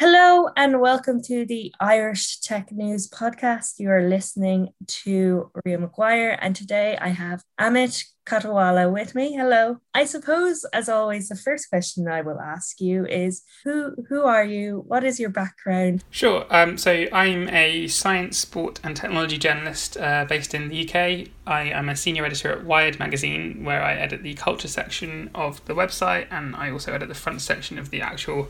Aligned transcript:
Hello 0.00 0.48
and 0.56 0.80
welcome 0.80 1.20
to 1.24 1.44
the 1.44 1.74
Irish 1.78 2.38
Tech 2.38 2.72
News 2.72 3.06
podcast. 3.06 3.78
You 3.78 3.90
are 3.90 4.08
listening 4.08 4.70
to 4.86 5.50
Ria 5.62 5.76
McGuire, 5.76 6.38
and 6.40 6.56
today 6.56 6.96
I 6.98 7.08
have 7.08 7.44
Amit 7.60 8.06
Katwala 8.24 8.90
with 8.90 9.14
me. 9.14 9.34
Hello. 9.34 9.76
I 9.92 10.06
suppose, 10.06 10.64
as 10.72 10.88
always, 10.88 11.28
the 11.28 11.36
first 11.36 11.68
question 11.68 12.08
I 12.08 12.22
will 12.22 12.40
ask 12.40 12.80
you 12.80 13.04
is 13.04 13.42
who 13.62 13.94
who 14.08 14.22
are 14.22 14.42
you? 14.42 14.84
What 14.86 15.04
is 15.04 15.20
your 15.20 15.28
background? 15.28 16.02
Sure. 16.08 16.46
Um, 16.48 16.78
so 16.78 17.04
I'm 17.12 17.50
a 17.50 17.86
science, 17.88 18.38
sport, 18.38 18.80
and 18.82 18.96
technology 18.96 19.36
journalist 19.36 19.98
uh, 19.98 20.24
based 20.26 20.54
in 20.54 20.70
the 20.70 20.88
UK. 20.88 21.28
I 21.46 21.64
am 21.64 21.90
a 21.90 21.94
senior 21.94 22.24
editor 22.24 22.52
at 22.52 22.64
Wired 22.64 22.98
magazine, 22.98 23.64
where 23.64 23.82
I 23.82 23.96
edit 23.96 24.22
the 24.22 24.32
culture 24.32 24.68
section 24.68 25.28
of 25.34 25.62
the 25.66 25.74
website, 25.74 26.26
and 26.30 26.56
I 26.56 26.70
also 26.70 26.94
edit 26.94 27.10
the 27.10 27.14
front 27.14 27.42
section 27.42 27.78
of 27.78 27.90
the 27.90 28.00
actual 28.00 28.48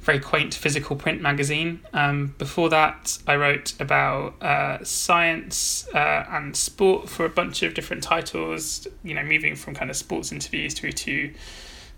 very 0.00 0.20
quaint 0.20 0.54
physical 0.54 0.96
print 0.96 1.20
magazine. 1.20 1.80
Um, 1.92 2.34
before 2.38 2.68
that, 2.70 3.18
I 3.26 3.36
wrote 3.36 3.74
about 3.80 4.40
uh, 4.42 4.82
science 4.84 5.88
uh, 5.94 6.24
and 6.30 6.56
sport 6.56 7.08
for 7.08 7.24
a 7.24 7.28
bunch 7.28 7.62
of 7.62 7.74
different 7.74 8.02
titles, 8.02 8.86
you 9.02 9.14
know, 9.14 9.22
moving 9.22 9.56
from 9.56 9.74
kind 9.74 9.90
of 9.90 9.96
sports 9.96 10.32
interviews 10.32 10.74
through 10.74 10.92
to 10.92 11.32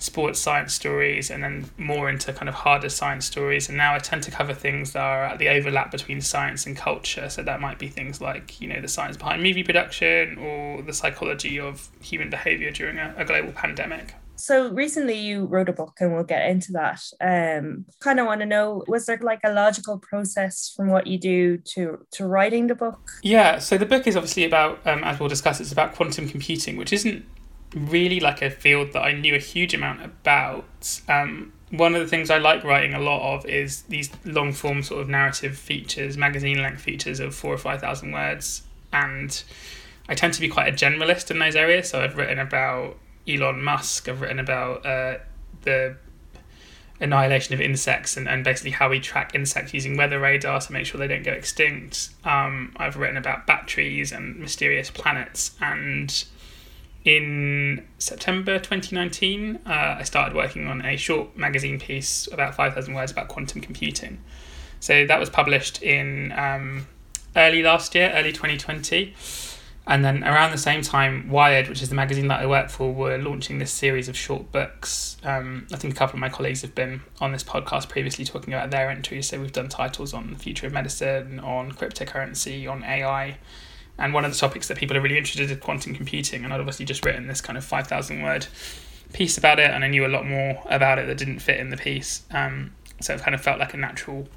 sports 0.01 0.41
science 0.41 0.73
stories 0.73 1.31
and 1.31 1.45
then 1.45 1.71
more 1.77 2.09
into 2.09 2.33
kind 2.33 2.49
of 2.49 2.55
harder 2.55 2.89
science 2.89 3.27
stories. 3.27 3.69
And 3.69 3.77
now 3.77 3.95
I 3.95 3.99
tend 3.99 4.23
to 4.25 4.31
cover 4.31 4.55
things 4.55 4.93
that 4.93 5.03
are 5.03 5.25
at 5.25 5.39
the 5.39 5.51
overlap 5.51 5.91
between 5.91 6.23
science 6.23 6.67
and 6.67 6.75
culture. 6.77 7.29
So 7.29 7.43
that 7.43 7.61
might 7.61 7.79
be 7.79 7.89
things 7.89 8.21
like, 8.21 8.61
you 8.61 8.69
know, 8.69 8.81
the 8.81 8.89
science 8.89 9.19
behind 9.19 9.43
movie 9.43 9.63
production 9.63 10.39
or 10.39 10.83
the 10.83 10.95
psychology 10.95 11.61
of 11.61 11.89
human 12.01 12.31
behavior 12.31 12.71
during 12.71 12.99
a, 12.99 13.15
a 13.19 13.25
global 13.27 13.53
pandemic. 13.53 14.15
So 14.41 14.71
recently 14.71 15.19
you 15.19 15.45
wrote 15.45 15.69
a 15.69 15.73
book 15.73 15.99
and 16.01 16.15
we'll 16.15 16.25
get 16.25 16.49
into 16.49 16.73
that. 16.73 17.03
Um 17.21 17.85
kind 18.01 18.19
of 18.19 18.27
want 18.27 18.41
to 18.41 18.47
know 18.47 18.83
was 18.89 19.07
there 19.07 19.19
like 19.19 19.41
a 19.45 19.53
logical 19.53 19.99
process 19.99 20.73
from 20.75 20.89
what 20.89 21.07
you 21.07 21.19
do 21.19 21.59
to 21.59 22.07
to 22.13 22.27
writing 22.27 22.67
the 22.67 22.75
book? 22.75 23.01
Yeah, 23.23 23.59
so 23.59 23.77
the 23.77 23.87
book 23.87 24.07
is 24.07 24.17
obviously 24.17 24.45
about 24.45 24.85
um, 24.87 25.05
as 25.05 25.21
we'll 25.21 25.29
discuss 25.29 25.61
it's 25.61 25.73
about 25.73 25.95
quantum 25.95 26.27
computing, 26.27 26.79
which 26.79 26.93
isn't 26.93 27.25
really 27.75 28.19
like 28.19 28.41
a 28.43 28.51
field 28.51 28.93
that 28.95 29.03
I 29.03 29.13
knew 29.13 29.35
a 29.35 29.39
huge 29.39 29.75
amount 29.75 30.03
about. 30.03 31.01
Um 31.09 31.53
one 31.71 31.95
of 31.95 32.01
the 32.01 32.09
things 32.09 32.31
I 32.31 32.39
like 32.39 32.65
writing 32.65 32.95
a 32.95 33.01
lot 33.01 33.35
of 33.35 33.45
is 33.47 33.83
these 33.83 34.11
long 34.25 34.53
form 34.53 34.83
sort 34.83 35.03
of 35.03 35.09
narrative 35.09 35.57
features, 35.57 36.17
magazine 36.17 36.63
length 36.63 36.81
features 36.81 37.21
of 37.21 37.35
four 37.35 37.53
or 37.53 37.59
five 37.59 37.81
thousand 37.83 38.13
words. 38.13 38.63
And 38.93 39.43
I 40.09 40.15
tend 40.15 40.33
to 40.35 40.41
be 40.41 40.49
quite 40.49 40.69
a 40.73 40.73
generalist 40.73 41.31
in 41.31 41.39
those 41.39 41.55
areas. 41.55 41.91
So 41.91 42.01
I've 42.01 42.17
written 42.17 42.39
about 42.39 42.97
Elon 43.29 43.63
Musk. 43.63 44.09
I've 44.09 44.21
written 44.21 44.39
about 44.39 44.85
uh, 44.85 45.19
the 45.63 45.97
annihilation 47.01 47.55
of 47.55 47.61
insects 47.61 48.17
and, 48.17 48.29
and 48.29 48.45
basically 48.45 48.73
how 48.73 48.89
we 48.91 49.01
track 49.01 49.35
insects 49.35 49.73
using 49.73 49.97
weather 49.97 50.21
radar 50.21 50.61
to 50.61 50.73
make 50.73 50.85
sure 50.85 50.99
they 50.99 51.09
don't 51.09 51.23
go 51.23 51.33
extinct. 51.33 52.11
Um, 52.25 52.75
I've 52.77 52.97
written 52.97 53.17
about 53.17 53.47
batteries 53.47 54.13
and 54.13 54.37
mysterious 54.39 54.91
planets. 54.91 55.53
And 55.61 56.25
in 57.05 57.87
September 57.99 58.59
2019, 58.59 59.61
uh, 59.67 59.71
I 59.99 60.03
started 60.03 60.37
working 60.37 60.67
on 60.67 60.85
a 60.85 60.97
short 60.97 61.37
magazine 61.37 61.81
piece, 61.81 62.29
about 62.31 62.55
5,000 62.55 62.93
words, 62.93 63.11
about 63.11 63.29
quantum 63.29 63.63
computing. 63.63 64.21
So 64.81 65.07
that 65.07 65.19
was 65.19 65.31
published 65.31 65.83
in 65.83 66.33
um, 66.33 66.87
early 67.35 67.63
last 67.63 67.95
year, 67.95 68.13
early 68.15 68.33
2020. 68.33 69.15
And 69.91 70.05
then 70.05 70.23
around 70.23 70.53
the 70.53 70.59
same 70.59 70.83
time, 70.83 71.29
Wired, 71.29 71.69
which 71.69 71.83
is 71.83 71.89
the 71.89 71.97
magazine 71.97 72.29
that 72.29 72.39
I 72.39 72.47
work 72.47 72.71
for, 72.71 72.95
were 72.95 73.19
launching 73.19 73.59
this 73.59 73.73
series 73.73 74.09
of 74.09 74.17
short 74.17 74.53
books. 74.53 75.17
Um, 75.25 75.67
I 75.73 75.77
think 75.79 75.93
a 75.93 75.97
couple 75.97 76.15
of 76.15 76.21
my 76.21 76.29
colleagues 76.29 76.63
have 76.63 76.77
been 76.77 77.01
on 77.21 77.33
this 77.33 77.43
podcast 77.43 77.89
previously 77.89 78.25
talking 78.25 78.55
about 78.55 78.71
their 78.71 78.89
entries. 78.89 79.27
So 79.27 79.41
we've 79.41 79.51
done 79.51 79.69
titles 79.69 80.15
on 80.15 80.33
the 80.33 80.39
future 80.39 80.69
of 80.69 80.73
medicine, 80.73 81.41
on 81.41 81.73
cryptocurrency, 81.73 82.71
on 82.71 82.85
AI. 82.85 83.39
And 83.99 84.15
one 84.15 84.25
of 84.25 84.31
the 84.31 84.39
topics 84.39 84.69
that 84.69 84.77
people 84.77 84.97
are 84.97 85.01
really 85.01 85.19
interested 85.19 85.51
in 85.51 85.57
is 85.57 85.61
quantum 85.61 85.97
computing. 85.97 86.45
And 86.45 86.55
I'd 86.55 86.61
obviously 86.61 86.87
just 86.87 87.05
written 87.05 87.27
this 87.27 87.41
kind 87.41 87.59
of 87.59 87.65
5,000 87.65 88.23
word 88.23 88.47
piece 89.13 89.37
about 89.39 89.59
it. 89.59 89.73
And 89.73 89.83
I 89.85 89.89
knew 89.89 90.07
a 90.07 90.09
lot 90.09 90.25
more 90.25 90.63
about 90.67 91.01
it 91.01 91.09
that 91.09 91.19
didn't 91.19 91.41
fit 91.41 91.59
in 91.59 91.71
the 91.71 91.77
piece. 91.77 92.23
Um, 92.31 92.75
so 93.01 93.15
it 93.15 93.23
kind 93.23 93.35
of 93.35 93.41
felt 93.41 93.59
like 93.59 93.75
a 93.75 93.77
natural 93.77 94.29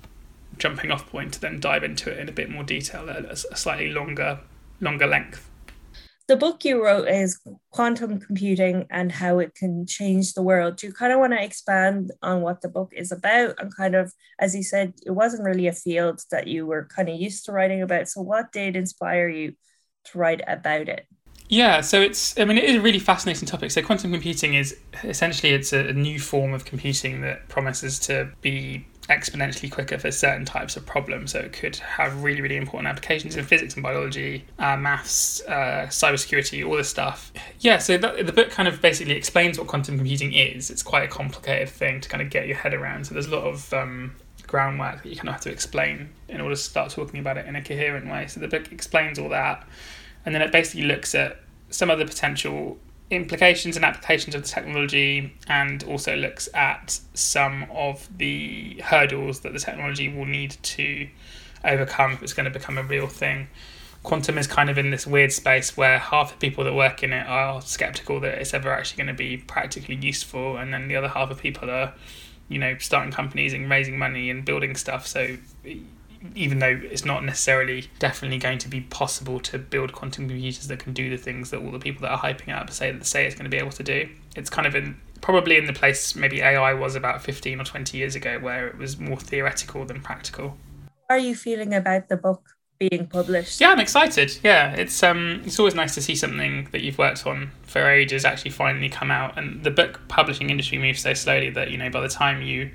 jumping 0.58 0.90
off 0.90 1.08
point 1.12 1.34
to 1.34 1.42
then 1.42 1.60
dive 1.60 1.84
into 1.84 2.10
it 2.10 2.18
in 2.18 2.28
a 2.28 2.32
bit 2.32 2.50
more 2.50 2.64
detail 2.64 3.08
a 3.08 3.36
slightly 3.36 3.92
longer 3.92 4.40
longer 4.82 5.08
length. 5.08 5.50
The 6.28 6.38
book 6.38 6.64
you 6.64 6.84
wrote 6.84 7.10
is 7.10 7.42
Quantum 7.72 8.18
Computing 8.20 8.88
and 8.90 9.12
How 9.12 9.40
It 9.40 9.56
Can 9.56 9.86
Change 9.86 10.34
the 10.34 10.42
World. 10.42 10.78
Do 10.78 10.88
you 10.88 10.94
kind 10.94 11.12
of 11.12 11.20
want 11.20 11.34
to 11.34 11.44
expand 11.44 12.12
on 12.22 12.42
what 12.42 12.62
the 12.62 12.70
book 12.70 12.94
is 12.96 13.12
about? 13.12 13.56
And 13.60 13.76
kind 13.76 13.94
of, 13.94 14.14
as 14.40 14.56
you 14.56 14.64
said, 14.64 14.94
it 15.06 15.12
wasn't 15.12 15.44
really 15.44 15.68
a 15.68 15.74
field 15.74 16.22
that 16.32 16.48
you 16.48 16.66
were 16.66 16.88
kind 16.96 17.10
of 17.10 17.20
used 17.20 17.46
to 17.46 17.52
writing 17.52 17.82
about. 17.82 18.08
So, 18.08 18.22
what 18.22 18.54
did 18.54 18.78
inspire 18.78 19.28
you 19.28 19.56
to 20.06 20.18
write 20.18 20.42
about 20.48 20.88
it? 20.88 21.06
Yeah, 21.50 21.82
so 21.82 22.02
it's 22.02 22.40
I 22.40 22.46
mean 22.46 22.58
it 22.58 22.64
is 22.64 22.78
a 22.78 22.82
really 22.82 23.00
fascinating 23.00 23.48
topic. 23.48 23.72
So 23.72 23.82
quantum 23.82 24.12
computing 24.12 24.54
is 24.54 24.78
essentially 25.04 25.54
it's 25.54 25.74
a, 25.74 25.94
new 25.94 26.20
form 26.20 26.54
of 26.54 26.66
computing 26.66 27.22
that 27.22 27.48
promises 27.50 28.00
to 28.00 28.32
be 28.42 28.88
exponentially 29.10 29.70
quicker 29.72 29.98
for 29.98 30.12
certain 30.12 30.46
types 30.46 30.78
of 30.78 30.86
problems. 30.86 31.32
So 31.32 31.40
it 31.40 31.54
could 31.54 31.76
have 31.78 32.24
really, 32.24 32.42
really 32.42 32.58
important 32.58 32.88
applications 32.88 33.36
in 33.36 33.44
physics 33.44 33.74
and 33.74 33.84
biology, 33.84 34.46
uh, 34.60 34.78
maths, 34.78 35.42
uh, 35.48 35.88
cybersecurity, 35.90 36.66
all 36.66 36.78
this 36.78 36.90
stuff. 36.90 37.34
Yeah, 37.60 37.80
so 37.80 37.98
the, 37.98 38.24
the 38.24 38.32
book 38.32 38.50
kind 38.50 38.68
of 38.68 38.82
basically 38.82 39.16
explains 39.16 39.58
what 39.58 39.68
quantum 39.68 39.98
computing 39.98 40.34
is. 40.34 40.70
It's 40.70 40.84
quite 40.84 41.04
a 41.04 41.08
complicated 41.08 41.70
thing 41.70 42.02
to 42.02 42.10
kind 42.10 42.22
of 42.22 42.30
get 42.30 42.48
your 42.48 42.58
head 42.58 42.74
around. 42.74 43.06
So 43.06 43.14
there's 43.14 43.28
a 43.28 43.36
lot 43.36 43.44
of 43.44 43.74
um, 43.74 44.16
groundwork 44.48 45.04
that 45.04 45.10
you 45.10 45.16
kind 45.16 45.30
of 45.30 45.34
have 45.34 45.42
to 45.42 45.52
explain 45.52 46.10
in 46.30 46.40
order 46.40 46.56
to 46.56 46.62
start 46.62 46.92
talking 46.92 47.20
about 47.20 47.38
it 47.38 47.46
in 47.46 47.56
a 47.56 47.64
coherent 47.64 48.10
way. 48.10 48.28
So 48.28 48.40
the 48.40 48.48
book 48.48 48.72
explains 48.72 49.20
all 49.20 49.30
that. 49.30 49.68
And 50.26 50.34
then 50.34 50.42
it 50.42 50.52
basically 50.52 50.86
looks 50.86 51.14
at 51.14 51.42
some 51.70 51.90
of 51.90 52.00
the 52.00 52.06
potential 52.06 52.78
implications 53.16 53.76
and 53.76 53.86
applications 53.86 54.36
of 54.36 54.44
the 54.44 54.48
technology 54.48 55.34
and 55.48 55.84
also 55.84 56.16
looks 56.16 56.50
at 56.54 57.00
some 57.14 57.66
of 57.72 58.08
the 58.18 58.82
hurdles 58.84 59.42
that 59.42 59.54
the 59.54 59.60
technology 59.60 60.10
will 60.10 60.26
need 60.26 60.52
to 60.64 61.08
overcome 61.64 62.12
if 62.14 62.24
it's 62.24 62.34
going 62.34 62.46
to 62.46 62.52
become 62.52 62.78
a 62.78 62.84
real 62.84 63.08
thing. 63.08 63.48
Quantum 64.04 64.38
is 64.38 64.48
kind 64.48 64.70
of 64.70 64.78
in 64.78 64.90
this 64.90 65.08
weird 65.08 65.32
space 65.32 65.78
where 65.78 65.98
half 65.98 66.32
the 66.32 66.38
people 66.38 66.66
that 66.66 66.74
work 66.74 67.04
in 67.04 67.14
it 67.14 67.26
are 67.26 67.62
skeptical 67.62 68.20
that 68.20 68.34
it's 68.34 68.54
ever 68.54 68.70
actually 68.70 68.98
going 68.98 69.16
to 69.16 69.18
be 69.18 69.38
practically 69.38 69.96
useful, 69.96 70.58
and 70.58 70.74
then 70.74 70.90
the 70.90 70.96
other 70.98 71.08
half 71.08 71.32
of 71.32 71.40
people 71.40 71.70
are, 71.70 71.94
you 72.50 72.60
know, 72.60 72.78
starting 72.80 73.14
companies 73.14 73.54
and 73.54 73.70
raising 73.70 73.98
money 73.98 74.30
and 74.30 74.44
building 74.44 74.76
stuff. 74.76 75.08
So 75.08 75.38
even 76.36 76.60
though 76.60 76.80
it's 76.84 77.06
not 77.06 77.24
necessarily 77.24 77.90
definitely 78.00 78.38
going 78.38 78.58
to 78.58 78.70
be 78.70 78.82
possible 78.82 79.40
to 79.40 79.58
build 79.58 79.94
quantum 79.94 80.28
computers 80.28 80.68
that 80.68 80.80
can 80.80 80.94
do 80.94 81.10
the 81.10 81.18
things 81.18 81.50
that 81.50 81.60
all 81.60 81.72
the 81.72 81.80
people 81.80 82.02
that 82.02 82.12
are 82.12 82.20
hyping 82.20 82.50
it 82.50 82.56
up 82.56 82.70
say 82.72 82.92
that 82.92 83.06
say 83.06 83.26
it's 83.26 83.36
going 83.36 83.46
to 83.46 83.50
be 83.50 83.58
able 83.58 83.72
to 83.72 83.84
do, 83.84 84.10
it's 84.36 84.50
kind 84.50 84.68
of 84.68 84.76
in 84.76 85.00
probably 85.22 85.58
in 85.58 85.66
the 85.66 85.74
place 85.74 86.16
maybe 86.16 86.42
AI 86.42 86.74
was 86.74 86.96
about 86.96 87.22
15 87.22 87.62
or 87.62 87.64
20 87.64 87.98
years 87.98 88.16
ago 88.16 88.40
where 88.40 88.68
it 88.68 88.78
was 88.78 89.00
more 89.00 89.18
theoretical 89.18 89.86
than 89.86 90.02
practical. 90.02 90.58
How 91.10 91.16
are 91.16 91.20
you 91.20 91.36
feeling 91.36 91.74
about 91.74 92.10
the 92.10 92.18
book 92.18 92.42
being 92.78 93.08
published? 93.08 93.62
Yeah, 93.62 93.70
I'm 93.72 93.80
excited. 93.80 94.38
Yeah, 94.44 94.74
it's 94.74 95.02
um 95.04 95.42
it's 95.46 95.60
always 95.60 95.76
nice 95.76 95.94
to 95.96 96.02
see 96.02 96.16
something 96.16 96.68
that 96.72 96.82
you've 96.82 96.98
worked 96.98 97.26
on 97.26 97.52
for 97.64 97.90
ages 97.90 98.26
actually 98.26 98.52
finally 98.52 98.90
come 98.90 99.12
out 99.12 99.38
and 99.38 99.64
the 99.64 99.72
book 99.72 100.02
publishing 100.08 100.50
industry 100.50 100.78
moves 100.78 101.02
so 101.02 101.14
slowly 101.14 101.50
that 101.52 101.72
you 101.72 101.78
know 101.78 101.90
by 101.90 102.02
the 102.02 102.10
time 102.10 102.42
you 102.42 102.72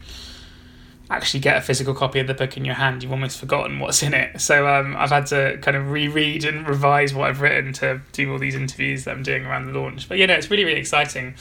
actually 1.10 1.40
get 1.40 1.56
a 1.56 1.60
physical 1.60 1.94
copy 1.94 2.20
of 2.20 2.26
the 2.26 2.34
book 2.34 2.56
in 2.56 2.64
your 2.64 2.74
hand, 2.74 3.02
you've 3.02 3.12
almost 3.12 3.38
forgotten 3.38 3.78
what's 3.78 4.02
in 4.02 4.12
it. 4.12 4.40
So 4.40 4.68
um, 4.68 4.96
I've 4.96 5.10
had 5.10 5.26
to 5.26 5.58
kind 5.62 5.76
of 5.76 5.90
reread 5.90 6.44
and 6.44 6.68
revise 6.68 7.14
what 7.14 7.30
I've 7.30 7.40
written 7.40 7.72
to 7.74 8.00
do 8.12 8.30
all 8.32 8.38
these 8.38 8.54
interviews 8.54 9.04
that 9.04 9.12
I'm 9.12 9.22
doing 9.22 9.46
around 9.46 9.72
the 9.72 9.78
launch. 9.78 10.08
But 10.08 10.18
you 10.18 10.26
know, 10.26 10.34
it's 10.34 10.50
really 10.50 10.64
really 10.64 10.80
exciting. 10.80 11.34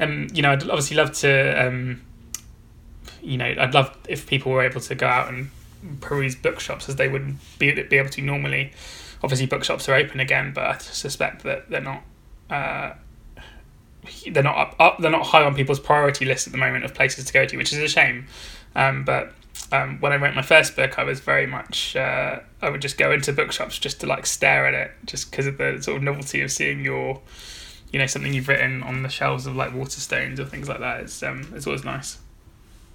Um, 0.00 0.28
you 0.32 0.42
know, 0.42 0.52
I'd 0.52 0.62
obviously 0.62 0.96
love 0.96 1.12
to. 1.14 1.66
Um, 1.66 2.02
you 3.20 3.36
know, 3.36 3.52
I'd 3.58 3.74
love 3.74 3.96
if 4.08 4.26
people 4.26 4.52
were 4.52 4.62
able 4.62 4.80
to 4.80 4.94
go 4.94 5.06
out 5.06 5.28
and 5.28 5.50
peruse 6.00 6.36
bookshops 6.36 6.88
as 6.88 6.96
they 6.96 7.08
would 7.08 7.36
be 7.58 7.72
be 7.82 7.96
able 7.96 8.10
to 8.10 8.22
normally. 8.22 8.72
Obviously, 9.22 9.46
bookshops 9.46 9.88
are 9.88 9.94
open 9.94 10.20
again, 10.20 10.52
but 10.54 10.64
I 10.64 10.78
suspect 10.78 11.42
that 11.42 11.68
they're 11.68 11.80
not. 11.80 12.02
Uh, 12.48 12.94
they're 14.30 14.42
not 14.42 14.56
up, 14.56 14.76
up. 14.78 14.98
They're 14.98 15.10
not 15.10 15.26
high 15.26 15.44
on 15.44 15.54
people's 15.54 15.80
priority 15.80 16.24
list 16.24 16.46
at 16.46 16.52
the 16.52 16.58
moment 16.58 16.84
of 16.84 16.94
places 16.94 17.24
to 17.26 17.32
go 17.32 17.44
to, 17.44 17.56
which 17.56 17.72
is 17.72 17.78
a 17.78 17.88
shame. 17.88 18.26
Um, 18.74 19.04
but 19.04 19.32
um, 19.72 19.98
when 20.00 20.12
I 20.12 20.16
wrote 20.16 20.34
my 20.34 20.42
first 20.42 20.76
book, 20.76 20.98
I 20.98 21.04
was 21.04 21.20
very 21.20 21.46
much 21.46 21.96
uh, 21.96 22.40
I 22.62 22.70
would 22.70 22.82
just 22.82 22.98
go 22.98 23.12
into 23.12 23.32
bookshops 23.32 23.78
just 23.78 24.00
to 24.00 24.06
like 24.06 24.26
stare 24.26 24.66
at 24.66 24.74
it, 24.74 24.92
just 25.04 25.30
because 25.30 25.46
of 25.46 25.58
the 25.58 25.80
sort 25.82 25.98
of 25.98 26.02
novelty 26.02 26.40
of 26.42 26.50
seeing 26.52 26.84
your, 26.84 27.20
you 27.92 27.98
know, 27.98 28.06
something 28.06 28.32
you've 28.34 28.48
written 28.48 28.82
on 28.82 29.02
the 29.02 29.08
shelves 29.08 29.46
of 29.46 29.56
like 29.56 29.72
Waterstones 29.72 30.38
or 30.38 30.44
things 30.44 30.68
like 30.68 30.80
that. 30.80 31.00
It's 31.00 31.22
um, 31.22 31.52
it's 31.54 31.66
always 31.66 31.84
nice. 31.84 32.18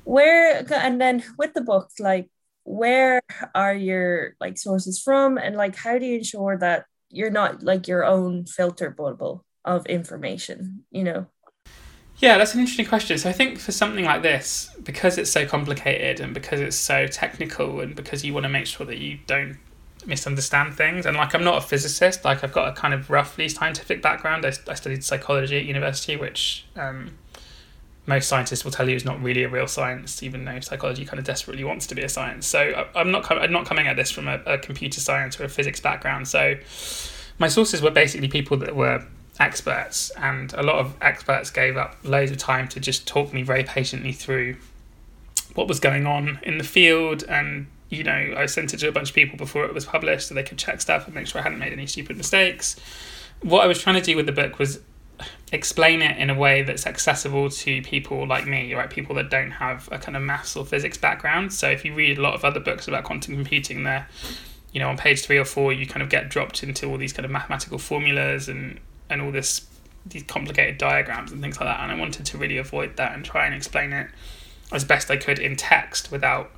Where 0.04 0.66
and 0.74 1.00
then 1.00 1.24
with 1.38 1.54
the 1.54 1.62
book, 1.62 1.92
like 2.00 2.30
where 2.64 3.22
are 3.56 3.74
your 3.76 4.36
like 4.40 4.58
sources 4.58 5.02
from, 5.02 5.38
and 5.38 5.56
like 5.56 5.76
how 5.76 5.98
do 6.00 6.06
you 6.06 6.18
ensure 6.18 6.58
that 6.58 6.86
you're 7.10 7.32
not 7.32 7.64
like 7.64 7.88
your 7.88 8.06
own 8.06 8.46
filter 8.46 8.90
bubble 8.90 9.46
of 9.66 9.86
information? 9.86 10.86
You 10.92 11.04
know. 11.04 11.28
Yeah, 12.24 12.38
that's 12.38 12.54
an 12.54 12.62
interesting 12.62 12.86
question. 12.86 13.18
So 13.18 13.28
I 13.28 13.34
think 13.34 13.60
for 13.60 13.74
something 13.74 14.06
like 14.06 14.22
this, 14.22 14.74
because 14.82 15.18
it's 15.18 15.30
so 15.30 15.46
complicated 15.46 16.22
and 16.22 16.34
because 16.34 16.62
it's 16.62 16.78
so 16.78 17.06
technical 17.06 17.82
and 17.82 17.98
because 17.98 18.24
you 18.24 18.34
want 18.34 18.46
to 18.46 18.50
make 18.50 18.66
sure 18.66 18.86
that 18.86 18.98
you 18.98 19.20
don't 19.28 19.58
misunderstand 20.06 20.74
things 20.74 21.06
and 21.06 21.18
like 21.18 21.36
I'm 21.36 21.44
not 21.44 21.58
a 21.58 21.62
physicist 21.68 22.24
like 22.24 22.42
I've 22.42 22.54
got 22.54 22.70
a 22.70 22.72
kind 22.72 22.94
of 22.94 23.10
roughly 23.10 23.50
scientific 23.50 24.02
background. 24.02 24.46
I, 24.46 24.54
I 24.70 24.74
studied 24.76 25.04
psychology 25.04 25.58
at 25.58 25.66
university 25.66 26.16
which 26.16 26.66
um, 26.78 27.12
most 28.06 28.30
scientists 28.30 28.64
will 28.64 28.72
tell 28.72 28.88
you 28.88 28.96
is 28.96 29.04
not 29.04 29.22
really 29.22 29.44
a 29.44 29.50
real 29.50 29.68
science 29.68 30.24
even 30.24 30.46
though 30.46 30.62
psychology 30.62 31.04
kind 31.04 31.20
of 31.20 31.26
desperately 31.26 31.66
wants 31.66 31.88
to 31.88 31.96
be 31.96 32.04
a 32.04 32.10
science. 32.10 32.48
So 32.48 32.86
I, 32.96 33.02
am 33.02 33.12
not 33.12 33.30
I'm 33.30 33.52
not 33.52 33.66
coming 33.66 33.88
at 33.88 33.98
this 33.98 34.12
from 34.12 34.30
a, 34.30 34.42
a 34.46 34.58
computer 34.58 35.02
science 35.02 35.38
or 35.42 35.44
a 35.44 35.50
physics 35.50 35.82
background. 35.82 36.30
So 36.30 36.56
my 37.38 37.50
sources 37.50 37.82
were 37.82 37.92
basically 37.92 38.30
people 38.30 38.56
that 38.58 38.78
were 38.78 39.06
experts, 39.40 40.12
and 40.12 40.54
a 40.54 40.64
lot 40.64 40.76
of 40.76 40.96
experts 41.02 41.50
gave 41.50 41.78
up 41.78 41.96
loads 42.04 42.32
of 42.32 42.38
time 42.38 42.68
to 42.70 42.80
just 42.80 43.08
talk 43.08 43.34
me 43.34 43.44
very 43.44 43.64
patiently 43.64 44.12
through 44.12 44.58
what 45.56 45.68
was 45.68 45.80
going 45.80 46.06
on 46.06 46.40
in 46.44 46.58
the 46.58 46.64
field. 46.64 47.24
And, 47.24 47.68
you 47.90 48.04
know, 48.04 48.36
I 48.38 48.46
sent 48.46 48.74
it 48.74 48.78
to 48.78 48.88
a 48.88 48.92
bunch 48.92 49.10
of 49.10 49.16
people 49.16 49.38
before 49.38 49.66
it 49.66 49.74
was 49.74 49.86
published 49.86 50.28
so 50.28 50.36
they 50.36 50.44
could 50.44 50.58
check 50.58 50.82
stuff 50.82 51.06
and 51.06 51.16
make 51.16 51.28
sure 51.28 51.42
I 51.42 51.44
hadn't 51.44 51.60
made 51.60 51.74
any 51.74 51.88
stupid 51.88 52.18
mistakes. 52.18 52.76
What 53.42 53.64
I 53.64 53.68
was 53.68 53.82
trying 53.82 53.96
to 53.96 54.02
do 54.02 54.16
with 54.16 54.26
the 54.26 54.32
book 54.32 54.60
was 54.60 54.80
explain 55.52 56.02
it 56.02 56.18
in 56.18 56.30
a 56.30 56.34
way 56.34 56.64
that's 56.64 56.88
accessible 56.88 57.50
to 57.50 57.82
people 57.84 58.28
like 58.28 58.48
me, 58.48 58.74
right? 58.74 58.90
People 58.90 59.16
that 59.16 59.30
don't 59.30 59.52
have 59.52 59.88
a 59.92 60.00
kind 60.00 60.16
of 60.16 60.24
maths 60.24 60.56
or 60.56 60.66
physics 60.66 60.98
background. 60.98 61.54
So 61.54 61.70
if 61.70 61.86
you 61.86 61.94
read 61.94 62.18
a 62.18 62.22
lot 62.22 62.34
of 62.34 62.44
other 62.44 62.60
books 62.60 62.88
about 62.88 63.04
quantum 63.04 63.36
computing, 63.36 63.84
they're 63.84 64.08
you 64.72 64.80
know 64.80 64.90
on 64.90 64.98
page 64.98 65.22
three 65.22 65.38
or 65.38 65.46
four 65.46 65.72
you 65.72 65.86
kind 65.86 66.02
of 66.02 66.10
get 66.10 66.30
dropped 66.30 66.64
into 66.64 66.90
all 66.90 66.98
these 66.98 67.14
kind 67.14 67.26
of 67.26 67.32
mathematical 67.32 67.78
formulas 67.78 68.50
and 68.50 68.80
and 69.10 69.22
all 69.22 69.32
this 69.32 69.68
these 70.06 70.24
complicated 70.24 70.78
diagrams 70.78 71.32
and 71.32 71.42
things 71.42 71.60
like 71.60 71.68
that. 71.70 71.80
And 71.80 71.92
I 71.92 71.96
wanted 71.96 72.26
to 72.26 72.38
really 72.38 72.58
avoid 72.58 72.98
that 72.98 73.14
and 73.14 73.24
try 73.24 73.46
and 73.46 73.56
explain 73.56 73.94
it 73.94 74.08
as 74.72 74.84
best 74.84 75.10
I 75.10 75.18
could 75.18 75.40
in 75.40 75.56
text 75.56 76.12
without 76.12 76.52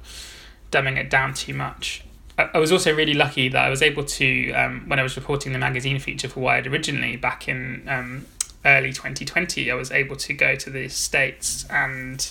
dumbing 0.72 0.98
it 0.98 1.10
down 1.10 1.34
too 1.34 1.54
much. 1.54 2.04
I, 2.38 2.58
was 2.58 2.72
also 2.72 2.94
really 2.94 3.14
lucky 3.14 3.48
that 3.48 3.64
I 3.64 3.70
was 3.70 3.82
able 3.82 4.04
to, 4.04 4.52
um, 4.52 4.84
when 4.88 5.00
I 5.00 5.04
was 5.04 5.16
reporting 5.16 5.54
the 5.54 5.60
magazine 5.60 6.00
feature 6.00 6.28
for 6.28 6.42
Wired 6.42 6.68
originally 6.68 7.16
back 7.16 7.48
in 7.48 7.88
um, 7.88 8.26
early 8.66 8.92
2020, 8.92 9.72
I 9.72 9.74
was 9.76 9.90
able 9.92 10.18
to 10.18 10.34
go 10.34 10.56
to 10.56 10.70
the 10.70 10.90
States 10.90 11.66
and 11.70 12.30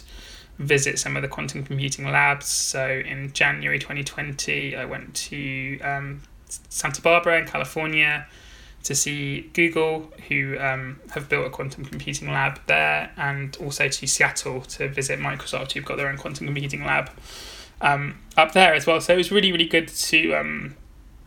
visit 0.58 0.98
some 0.98 1.16
of 1.16 1.22
the 1.22 1.28
quantum 1.28 1.64
computing 1.64 2.04
labs. 2.10 2.46
So 2.46 2.86
in 2.86 3.32
January 3.32 3.78
2020, 3.78 4.76
I 4.76 4.84
went 4.84 5.14
to 5.14 5.80
um, 5.80 6.22
Santa 6.48 7.00
Barbara 7.00 7.38
in 7.38 7.46
California 7.46 8.26
to 8.84 8.94
see 8.94 9.50
Google, 9.54 10.12
who 10.28 10.58
um, 10.58 11.00
have 11.10 11.28
built 11.28 11.46
a 11.46 11.50
quantum 11.50 11.84
computing 11.84 12.30
lab 12.30 12.60
there, 12.66 13.10
and 13.16 13.56
also 13.56 13.88
to 13.88 14.06
Seattle 14.06 14.60
to 14.60 14.88
visit 14.88 15.18
Microsoft, 15.18 15.72
who've 15.72 15.84
got 15.84 15.96
their 15.96 16.08
own 16.08 16.18
quantum 16.18 16.46
computing 16.46 16.84
lab 16.84 17.10
um, 17.80 18.20
up 18.36 18.52
there 18.52 18.74
as 18.74 18.86
well. 18.86 19.00
So 19.00 19.14
it 19.14 19.16
was 19.16 19.32
really, 19.32 19.50
really 19.50 19.66
good 19.66 19.88
to 19.88 20.34
um, 20.34 20.76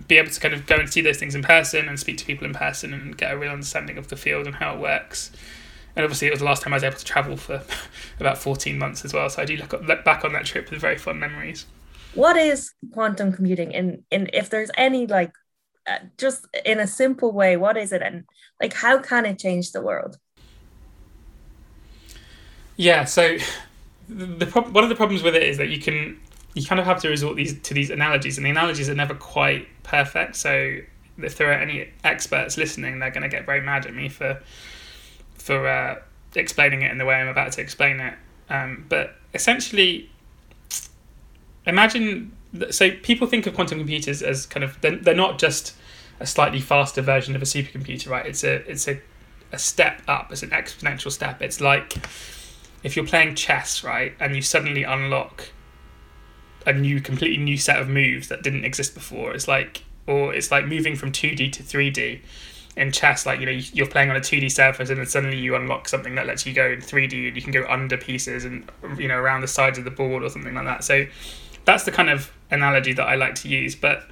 be 0.08 0.18
able 0.18 0.30
to 0.30 0.40
kind 0.40 0.54
of 0.54 0.68
go 0.68 0.76
and 0.76 0.88
see 0.88 1.02
those 1.02 1.18
things 1.18 1.34
in 1.34 1.42
person 1.42 1.88
and 1.88 2.00
speak 2.00 2.18
to 2.18 2.26
people 2.26 2.46
in 2.46 2.54
person 2.54 2.94
and 2.94 3.18
get 3.18 3.34
a 3.34 3.38
real 3.38 3.52
understanding 3.52 3.98
of 3.98 4.08
the 4.10 4.16
field 4.16 4.46
and 4.46 4.58
how 4.58 4.76
it 4.76 4.80
works. 4.80 5.32
And 5.96 6.04
obviously, 6.04 6.28
it 6.28 6.32
was 6.32 6.40
the 6.40 6.46
last 6.46 6.62
time 6.62 6.74
I 6.74 6.76
was 6.76 6.84
able 6.84 6.98
to 6.98 7.06
travel 7.06 7.38
for 7.38 7.64
about 8.20 8.38
14 8.38 8.78
months 8.78 9.04
as 9.04 9.14
well. 9.14 9.30
So 9.32 9.42
I 9.42 9.46
do 9.46 9.58
look, 9.58 9.74
look 9.74 10.06
back 10.06 10.24
on 10.24 10.34
that 10.34 10.46
trip 10.46 10.70
with 10.70 10.80
very 10.80 10.98
fond 10.98 11.20
memories. 11.20 11.66
What 12.14 12.38
is 12.38 12.72
quantum 12.94 13.34
computing? 13.34 13.74
And, 13.74 14.04
and 14.12 14.30
if 14.32 14.50
there's 14.50 14.70
any 14.78 15.08
like 15.08 15.32
just 16.18 16.48
in 16.66 16.80
a 16.80 16.88
simple 16.88 17.32
way 17.32 17.58
what 17.58 17.78
is 17.78 17.92
it? 17.92 18.02
And 18.02 18.26
like 18.62 18.74
how 18.74 19.00
can 19.00 19.26
it 19.26 19.40
change 19.40 19.72
the 19.72 19.82
world? 19.82 20.18
Yeah 22.76 23.06
so 23.06 23.38
the, 24.10 24.26
the 24.26 24.46
one 24.62 24.84
of 24.84 24.90
the 24.90 24.96
problems 24.96 25.24
with 25.24 25.36
it 25.36 25.44
is 25.44 25.58
that 25.58 25.70
you 25.70 25.80
can 25.80 26.20
you 26.54 26.66
kind 26.66 26.80
of 26.80 26.86
have 26.86 27.02
to 27.02 27.10
resort 27.10 27.36
these 27.36 27.60
to 27.62 27.74
these 27.74 27.90
analogies 27.90 28.38
and 28.38 28.46
the 28.46 28.50
analogies 28.50 28.90
are 28.90 28.96
never 28.96 29.14
quite 29.14 29.68
perfect. 29.84 30.36
So 30.36 30.80
if 31.18 31.38
there 31.38 31.50
are 31.50 31.54
any 31.54 31.90
experts 32.04 32.58
listening 32.58 33.00
they're 33.00 33.12
going 33.12 33.24
to 33.24 33.30
get 33.30 33.46
very 33.46 33.62
mad 33.62 33.86
at 33.86 33.94
me 33.94 34.10
for 34.10 34.42
for 35.36 35.68
uh, 35.68 36.00
explaining 36.36 36.82
it 36.82 36.92
in 36.92 36.98
the 36.98 37.06
way 37.06 37.16
i'm 37.16 37.28
about 37.28 37.52
to 37.54 37.62
explain 37.62 38.00
it. 38.00 38.14
Um, 38.50 38.86
but 38.90 39.16
essentially 39.34 40.10
imagine 41.66 42.32
so 42.70 42.92
people 42.92 43.28
think 43.28 43.46
of 43.46 43.54
quantum 43.54 43.78
computers 43.78 44.22
as 44.22 44.46
kind 44.46 44.64
of 44.64 44.80
they're, 44.82 44.96
they're 44.96 45.16
not 45.16 45.38
just 45.40 45.76
a 46.20 46.26
slightly 46.26 46.60
faster 46.60 47.02
version 47.02 47.36
of 47.36 47.42
a 47.42 47.46
supercomputer 47.46 48.10
right? 48.10 48.26
It's 48.26 48.44
a 48.44 48.70
it's 48.70 48.88
a, 48.88 49.00
a 49.52 49.60
step 49.60 50.02
up 50.08 50.32
it's 50.32 50.44
an 50.44 50.50
exponential 50.52 51.12
step. 51.12 51.42
It's 51.42 51.62
like 51.62 51.98
if 52.84 52.96
you're 52.96 53.06
playing 53.06 53.36
chess 53.36 53.84
right 53.84 54.14
and 54.20 54.36
you 54.36 54.42
suddenly 54.42 54.84
unlock 54.84 55.50
a 56.66 56.74
new 56.74 57.00
completely 57.00 57.38
new 57.38 57.58
set 57.58 57.80
of 57.80 57.88
moves 57.88 58.28
that 58.28 58.44
didn't 58.44 58.66
exist 58.66 58.94
before. 58.94 59.34
It's 59.34 59.48
like 59.48 59.84
or 60.06 60.34
it's 60.34 60.52
like 60.52 60.66
moving 60.66 60.96
from 60.96 61.12
2d 61.12 61.52
to 61.54 61.64
3d 61.64 62.22
in 62.78 62.92
chess. 62.92 63.26
Like 63.26 63.40
you 63.40 63.46
know 63.46 63.52
you're 63.52 63.88
playing 63.88 64.10
on 64.10 64.16
a 64.16 64.22
2d 64.22 64.52
surface 64.52 64.90
and 64.90 65.00
then 65.00 65.06
suddenly 65.06 65.38
you 65.38 65.56
unlock 65.56 65.88
something 65.88 66.16
that 66.16 66.28
lets 66.28 66.46
you 66.46 66.54
go 66.54 66.68
in 66.68 66.80
3d 66.80 67.28
and 67.28 67.36
you 67.36 67.42
can 67.42 67.52
go 67.52 67.66
under 67.68 67.98
pieces 67.98 68.46
and 68.46 68.70
you 68.98 69.08
know 69.08 69.18
around 69.18 69.42
the 69.42 69.48
sides 69.48 69.78
of 69.78 69.84
the 69.84 69.92
board 69.92 70.24
or 70.24 70.30
something 70.30 70.54
like 70.54 70.66
that. 70.66 70.84
So 70.84 71.06
that's 71.68 71.84
the 71.84 71.92
kind 71.92 72.10
of 72.10 72.32
analogy 72.50 72.94
that 72.94 73.04
I 73.04 73.16
like 73.16 73.36
to 73.36 73.50
use. 73.50 73.76
But 73.76 74.08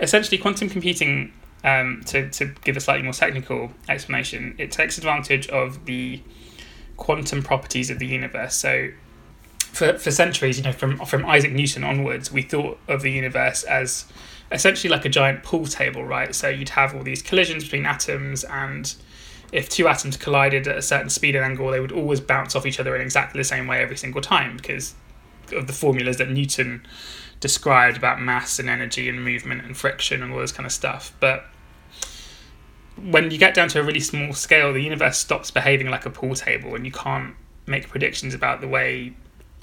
essentially, 0.00 0.38
quantum 0.38 0.70
computing, 0.70 1.30
um, 1.62 2.00
to, 2.06 2.30
to 2.30 2.46
give 2.64 2.76
a 2.76 2.80
slightly 2.80 3.02
more 3.02 3.12
technical 3.12 3.70
explanation, 3.86 4.54
it 4.58 4.72
takes 4.72 4.96
advantage 4.96 5.46
of 5.48 5.84
the 5.84 6.22
quantum 6.96 7.42
properties 7.42 7.90
of 7.90 7.98
the 7.98 8.06
universe. 8.06 8.56
So, 8.56 8.88
for, 9.58 9.98
for 9.98 10.10
centuries, 10.10 10.56
you 10.56 10.64
know, 10.64 10.72
from 10.72 10.96
from 11.04 11.26
Isaac 11.26 11.52
Newton 11.52 11.84
onwards, 11.84 12.32
we 12.32 12.40
thought 12.40 12.78
of 12.88 13.02
the 13.02 13.12
universe 13.12 13.62
as 13.64 14.06
essentially 14.50 14.90
like 14.90 15.04
a 15.04 15.10
giant 15.10 15.42
pool 15.42 15.66
table, 15.66 16.02
right? 16.02 16.34
So 16.34 16.48
you'd 16.48 16.70
have 16.70 16.94
all 16.94 17.02
these 17.02 17.20
collisions 17.20 17.64
between 17.64 17.84
atoms, 17.84 18.42
and 18.44 18.94
if 19.52 19.68
two 19.68 19.86
atoms 19.86 20.16
collided 20.16 20.66
at 20.66 20.78
a 20.78 20.82
certain 20.82 21.10
speed 21.10 21.36
and 21.36 21.44
angle, 21.44 21.70
they 21.70 21.80
would 21.80 21.92
always 21.92 22.22
bounce 22.22 22.56
off 22.56 22.64
each 22.64 22.80
other 22.80 22.96
in 22.96 23.02
exactly 23.02 23.38
the 23.38 23.44
same 23.44 23.66
way 23.66 23.82
every 23.82 23.98
single 23.98 24.22
time 24.22 24.56
because 24.56 24.94
of 25.52 25.66
the 25.66 25.72
formulas 25.72 26.16
that 26.18 26.30
Newton 26.30 26.86
described 27.40 27.96
about 27.96 28.20
mass 28.20 28.58
and 28.58 28.68
energy 28.68 29.08
and 29.08 29.24
movement 29.24 29.64
and 29.64 29.76
friction 29.76 30.22
and 30.22 30.32
all 30.32 30.38
this 30.40 30.52
kind 30.52 30.66
of 30.66 30.72
stuff. 30.72 31.12
But 31.20 31.44
when 32.96 33.30
you 33.30 33.38
get 33.38 33.54
down 33.54 33.68
to 33.68 33.80
a 33.80 33.82
really 33.82 34.00
small 34.00 34.32
scale, 34.32 34.72
the 34.72 34.80
universe 34.80 35.18
stops 35.18 35.50
behaving 35.50 35.88
like 35.88 36.06
a 36.06 36.10
pool 36.10 36.34
table, 36.34 36.74
and 36.74 36.86
you 36.86 36.92
can't 36.92 37.34
make 37.66 37.88
predictions 37.88 38.32
about 38.32 38.60
the 38.60 38.68
way 38.68 39.12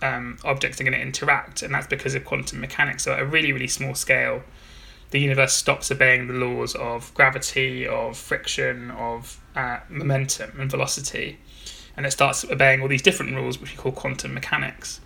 um, 0.01 0.37
objects 0.43 0.79
are 0.79 0.83
going 0.83 0.93
to 0.93 1.01
interact, 1.01 1.63
and 1.63 1.73
that's 1.73 1.87
because 1.87 2.13
of 2.13 2.25
quantum 2.25 2.59
mechanics. 2.59 3.03
So 3.03 3.13
at 3.13 3.19
a 3.19 3.25
really, 3.25 3.51
really 3.51 3.67
small 3.67 3.95
scale, 3.95 4.43
the 5.11 5.19
universe 5.19 5.53
stops 5.53 5.91
obeying 5.91 6.27
the 6.27 6.33
laws 6.33 6.75
of 6.75 7.13
gravity, 7.13 7.87
of 7.87 8.17
friction, 8.17 8.91
of 8.91 9.39
uh, 9.55 9.79
momentum 9.89 10.59
and 10.59 10.69
velocity, 10.69 11.39
and 11.95 12.05
it 12.05 12.11
starts 12.11 12.43
obeying 12.45 12.81
all 12.81 12.87
these 12.87 13.01
different 13.01 13.35
rules, 13.35 13.59
which 13.59 13.71
we 13.71 13.77
call 13.77 13.91
quantum 13.91 14.33
mechanics. 14.33 14.99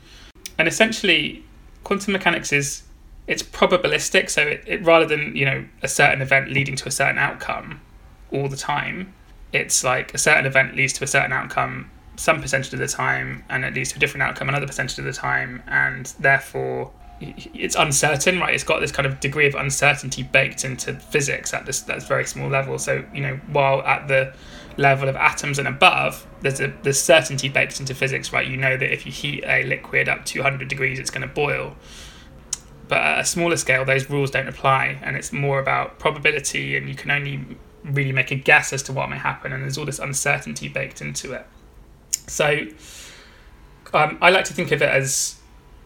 And 0.57 0.67
essentially, 0.67 1.43
quantum 1.83 2.13
mechanics 2.13 2.51
is 2.51 2.83
it's 3.27 3.43
probabilistic, 3.43 4.29
so 4.29 4.41
it, 4.41 4.63
it 4.65 4.83
rather 4.83 5.05
than 5.05 5.35
you 5.35 5.45
know 5.45 5.65
a 5.81 5.87
certain 5.87 6.21
event 6.21 6.49
leading 6.49 6.75
to 6.77 6.87
a 6.87 6.91
certain 6.91 7.17
outcome 7.17 7.81
all 8.31 8.47
the 8.47 8.57
time, 8.57 9.13
it's 9.53 9.83
like 9.83 10.13
a 10.13 10.17
certain 10.17 10.45
event 10.45 10.75
leads 10.75 10.93
to 10.93 11.03
a 11.03 11.07
certain 11.07 11.33
outcome 11.33 11.89
some 12.15 12.41
percentage 12.41 12.73
of 12.73 12.79
the 12.79 12.87
time, 12.87 13.43
and 13.49 13.63
it 13.63 13.73
leads 13.73 13.91
to 13.91 13.97
a 13.97 13.99
different 13.99 14.23
outcome 14.23 14.49
another 14.49 14.65
percentage 14.65 14.97
of 14.97 15.05
the 15.05 15.13
time, 15.13 15.61
and 15.67 16.07
therefore 16.19 16.91
it's 17.19 17.75
uncertain, 17.75 18.39
right? 18.39 18.53
It's 18.53 18.63
got 18.63 18.79
this 18.79 18.91
kind 18.91 19.05
of 19.05 19.19
degree 19.19 19.47
of 19.47 19.55
uncertainty 19.55 20.23
baked 20.23 20.63
into 20.63 20.93
physics 20.93 21.53
at 21.53 21.65
this 21.65 21.81
that's 21.81 22.05
very 22.05 22.25
small 22.25 22.49
level. 22.49 22.77
So 22.79 23.03
you 23.13 23.21
know, 23.21 23.39
while 23.51 23.81
at 23.81 24.07
the 24.07 24.33
level 24.77 25.09
of 25.09 25.15
atoms 25.15 25.59
and 25.59 25.67
above, 25.67 26.25
there's 26.41 26.59
a 26.61 26.73
there's 26.83 27.01
certainty 27.01 27.49
baked 27.49 27.79
into 27.79 27.93
physics, 27.93 28.31
right? 28.31 28.47
You 28.47 28.57
know 28.57 28.77
that 28.77 28.93
if 28.93 29.05
you 29.05 29.11
heat 29.11 29.43
a 29.45 29.63
liquid 29.63 30.07
up 30.07 30.25
to 30.25 30.39
100 30.39 30.67
degrees, 30.67 30.99
it's 30.99 31.09
going 31.09 31.27
to 31.27 31.33
boil. 31.33 31.75
But 32.87 32.99
at 32.99 33.19
a 33.19 33.25
smaller 33.25 33.57
scale, 33.57 33.83
those 33.83 34.09
rules 34.09 34.31
don't 34.31 34.47
apply, 34.47 34.99
and 35.01 35.17
it's 35.17 35.33
more 35.33 35.59
about 35.59 35.99
probability, 35.99 36.77
and 36.77 36.87
you 36.87 36.95
can 36.95 37.11
only 37.11 37.45
really 37.83 38.13
make 38.13 38.31
a 38.31 38.35
guess 38.35 38.71
as 38.71 38.81
to 38.83 38.93
what 38.93 39.09
may 39.09 39.17
happen, 39.17 39.51
and 39.51 39.63
there's 39.63 39.77
all 39.77 39.85
this 39.85 39.99
uncertainty 39.99 40.69
baked 40.69 41.01
into 41.01 41.33
it. 41.33 41.45
So, 42.27 42.67
um, 43.93 44.17
I 44.21 44.29
like 44.29 44.45
to 44.45 44.53
think 44.53 44.71
of 44.71 44.81
it 44.81 44.89
as 44.89 45.37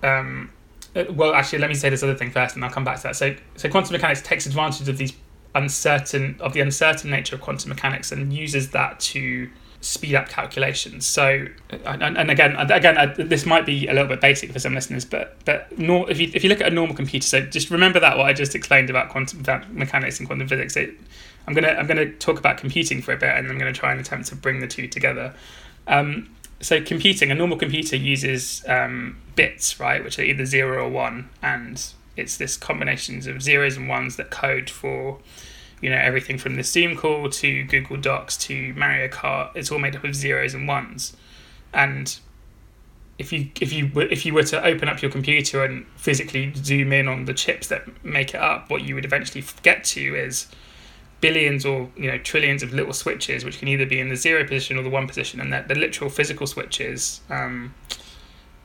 um, 0.04 0.52
uh, 0.96 1.06
well, 1.12 1.34
actually, 1.34 1.60
let 1.60 1.70
me 1.70 1.76
say 1.76 1.90
this 1.90 2.04
other 2.04 2.16
thing 2.16 2.32
first, 2.32 2.56
and 2.56 2.66
I'll 2.66 2.72
come 2.72 2.84
back 2.84 2.98
to 2.98 3.04
that. 3.04 3.16
So, 3.16 3.36
so 3.56 3.70
quantum 3.70 3.94
mechanics 3.94 4.22
takes 4.22 4.46
advantage 4.46 4.90
of 4.90 4.98
these 4.98 5.14
uncertain 5.54 6.38
of 6.40 6.54
the 6.54 6.62
uncertain 6.62 7.12
nature 7.12 7.36
of 7.36 7.42
quantum 7.42 7.70
mechanics 7.70 8.12
and 8.12 8.34
uses 8.34 8.72
that 8.72 9.00
to 9.00 9.50
speed 9.82 10.16
up 10.16 10.30
calculations. 10.30 11.06
So, 11.06 11.48
and, 11.86 12.04
and 12.04 12.32
again, 12.32 12.56
again, 12.56 13.14
this 13.18 13.46
might 13.46 13.66
be 13.66 13.88
a 13.88 13.94
little 13.94 14.08
bit 14.08 14.22
basic 14.22 14.52
for 14.52 14.60
some 14.60 14.74
listeners, 14.76 15.06
but 15.06 15.38
but 15.46 15.78
nor, 15.78 16.10
if 16.10 16.20
you 16.20 16.32
if 16.34 16.44
you 16.44 16.50
look 16.50 16.62
at 16.62 16.68
a 16.68 16.76
normal 16.76 16.96
computer, 16.96 17.28
so 17.28 17.42
just 17.42 17.70
remember 17.70 18.00
that 18.00 18.18
what 18.18 18.28
I 18.28 18.34
just 18.34 18.56
explained 18.56 18.90
about 18.90 19.10
quantum 19.10 19.44
mechanics 19.72 20.20
and 20.20 20.28
quantum 20.28 20.48
physics. 20.48 20.78
It, 20.78 20.92
I'm 21.48 21.54
gonna 21.54 21.70
I'm 21.70 21.88
gonna 21.88 22.12
talk 22.12 22.38
about 22.38 22.58
computing 22.58 23.02
for 23.02 23.14
a 23.14 23.18
bit, 23.18 23.36
and 23.36 23.48
I'm 23.50 23.58
gonna 23.58 23.74
try 23.74 23.92
and 23.92 24.00
attempt 24.00 24.28
to 24.30 24.36
bring 24.36 24.60
the 24.60 24.68
two 24.68 24.88
together. 24.88 25.34
Um, 25.88 26.30
so 26.60 26.80
computing, 26.80 27.32
a 27.32 27.36
normal 27.36 27.58
computer 27.58 27.96
uses 27.96 28.64
um, 28.68 29.18
bits, 29.36 29.80
right, 29.80 30.04
which 30.04 30.20
are 30.20 30.24
either 30.24 30.46
zero 30.46 30.86
or 30.86 30.90
one, 30.90 31.30
and 31.42 31.84
it's 32.22 32.38
this 32.38 32.58
combinations 32.58 33.28
of 33.28 33.42
zeros 33.42 33.78
and 33.78 33.90
ones 33.90 34.16
that 34.16 34.30
code 34.32 34.70
for 34.70 35.20
you 35.82 35.90
know 35.90 35.98
everything 35.98 36.38
from 36.38 36.56
the 36.56 36.64
Zoom 36.64 36.96
call 36.96 37.30
to 37.30 37.64
Google 37.66 37.98
Docs 37.98 38.38
to 38.38 38.74
Mario 38.76 39.08
Kart. 39.08 39.52
It's 39.56 39.72
all 39.72 39.80
made 39.80 39.96
up 39.96 40.04
of 40.04 40.16
zeros 40.16 40.54
and 40.54 40.68
ones, 40.68 41.16
and 41.74 42.18
if 43.18 43.32
you 43.34 43.50
if 43.60 43.74
you 43.74 43.92
if 43.96 44.26
you 44.26 44.34
were 44.34 44.44
to 44.44 44.64
open 44.64 44.88
up 44.88 45.02
your 45.02 45.12
computer 45.12 45.64
and 45.64 45.86
physically 45.96 46.54
zoom 46.56 46.94
in 46.94 47.08
on 47.08 47.26
the 47.26 47.34
chips 47.34 47.68
that 47.68 47.84
make 48.04 48.34
it 48.34 48.42
up, 48.42 48.70
what 48.70 48.84
you 48.84 48.96
would 48.96 49.06
eventually 49.06 49.44
get 49.64 49.84
to 49.84 50.16
is 50.16 50.48
billions 51.22 51.66
or 51.66 51.90
you 51.96 52.12
know 52.12 52.18
trillions 52.18 52.64
of 52.64 52.74
little 52.74 52.94
switches, 52.94 53.46
which 53.46 53.60
can 53.60 53.68
either 53.68 53.86
be 53.86 54.00
in 54.00 54.10
the 54.10 54.16
zero 54.16 54.44
position 54.44 54.78
or 54.78 54.84
the 54.84 54.90
one 54.90 55.08
position, 55.08 55.40
and 55.40 55.54
they're, 55.54 55.64
the 55.64 55.76
literal 55.76 56.10
physical 56.10 56.48
switches 56.48 57.22
um, 57.30 57.74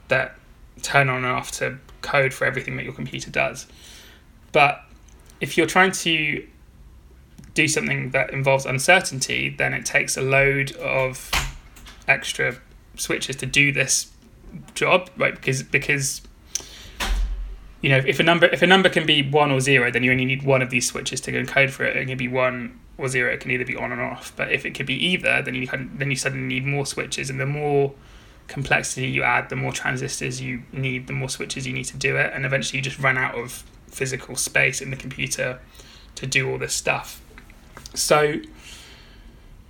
that 0.08 0.36
turn 0.82 1.08
on 1.08 1.25
and 1.25 1.26
off 1.26 1.50
to 1.50 1.78
code 2.06 2.32
for 2.32 2.44
everything 2.44 2.76
that 2.76 2.84
your 2.84 2.94
computer 2.94 3.30
does. 3.30 3.66
But 4.52 4.82
if 5.40 5.56
you're 5.56 5.66
trying 5.66 5.92
to 5.92 6.46
do 7.54 7.68
something 7.68 8.10
that 8.10 8.30
involves 8.30 8.64
uncertainty, 8.66 9.48
then 9.48 9.75
it 9.75 9.84
takes 9.84 10.16
a 10.16 10.22
load 10.22 10.72
of 10.76 11.30
extra 12.06 12.56
switches 12.94 13.36
to 13.36 13.46
do 13.46 13.72
this 13.72 14.10
job, 14.75 15.10
right? 15.16 15.34
Because 15.34 15.62
because 15.62 16.22
you 17.82 17.90
know 17.90 18.00
if 18.06 18.20
a 18.20 18.22
number 18.22 18.46
if 18.46 18.62
a 18.62 18.66
number 18.66 18.88
can 18.88 19.06
be 19.06 19.22
one 19.28 19.50
or 19.50 19.60
zero, 19.60 19.90
then 19.90 20.02
you 20.02 20.12
only 20.12 20.25
need 20.25 20.42
one 20.42 20.62
of 20.62 20.70
these 20.70 20.86
switches 20.86 21.20
to 21.22 21.32
encode 21.32 21.70
for 21.70 21.84
it. 21.84 21.96
It 21.96 22.06
can 22.06 22.18
be 22.18 22.28
one 22.28 22.78
or 22.98 23.08
zero. 23.08 23.32
It 23.32 23.40
can 23.40 23.50
either 23.50 23.64
be 23.64 23.76
on 23.76 23.92
and 23.92 24.00
off. 24.00 24.32
But 24.36 24.52
if 24.52 24.64
it 24.64 24.75
could 24.75 24.86
be 24.86 24.94
either, 24.94 25.42
then 25.42 25.54
you 25.54 25.66
can, 25.66 25.96
then 25.98 26.10
you 26.10 26.16
suddenly 26.16 26.46
need 26.46 26.66
more 26.66 26.86
switches, 26.86 27.30
and 27.30 27.40
the 27.40 27.46
more 27.46 27.94
complexity 28.49 29.09
you 29.09 29.23
add, 29.23 29.49
the 29.49 29.57
more 29.57 29.73
transistors 29.73 30.41
you 30.41 30.62
need, 30.73 31.07
the 31.07 31.12
more 31.12 31.29
switches 31.29 31.67
you 31.67 31.73
need 31.73 31.85
to 31.87 31.97
do 31.97 32.17
it, 32.17 32.33
and 32.35 32.45
eventually 32.45 32.79
you 32.79 32.83
just 32.83 32.99
run 32.99 33.19
out 33.19 33.35
of 33.35 33.65
physical 33.88 34.37
space 34.37 34.81
in 34.81 34.91
the 34.91 34.97
computer 34.97 35.61
to 36.15 36.26
do 36.26 36.50
all 36.50 36.59
this 36.59 36.75
stuff. 36.75 37.21
So 37.95 38.41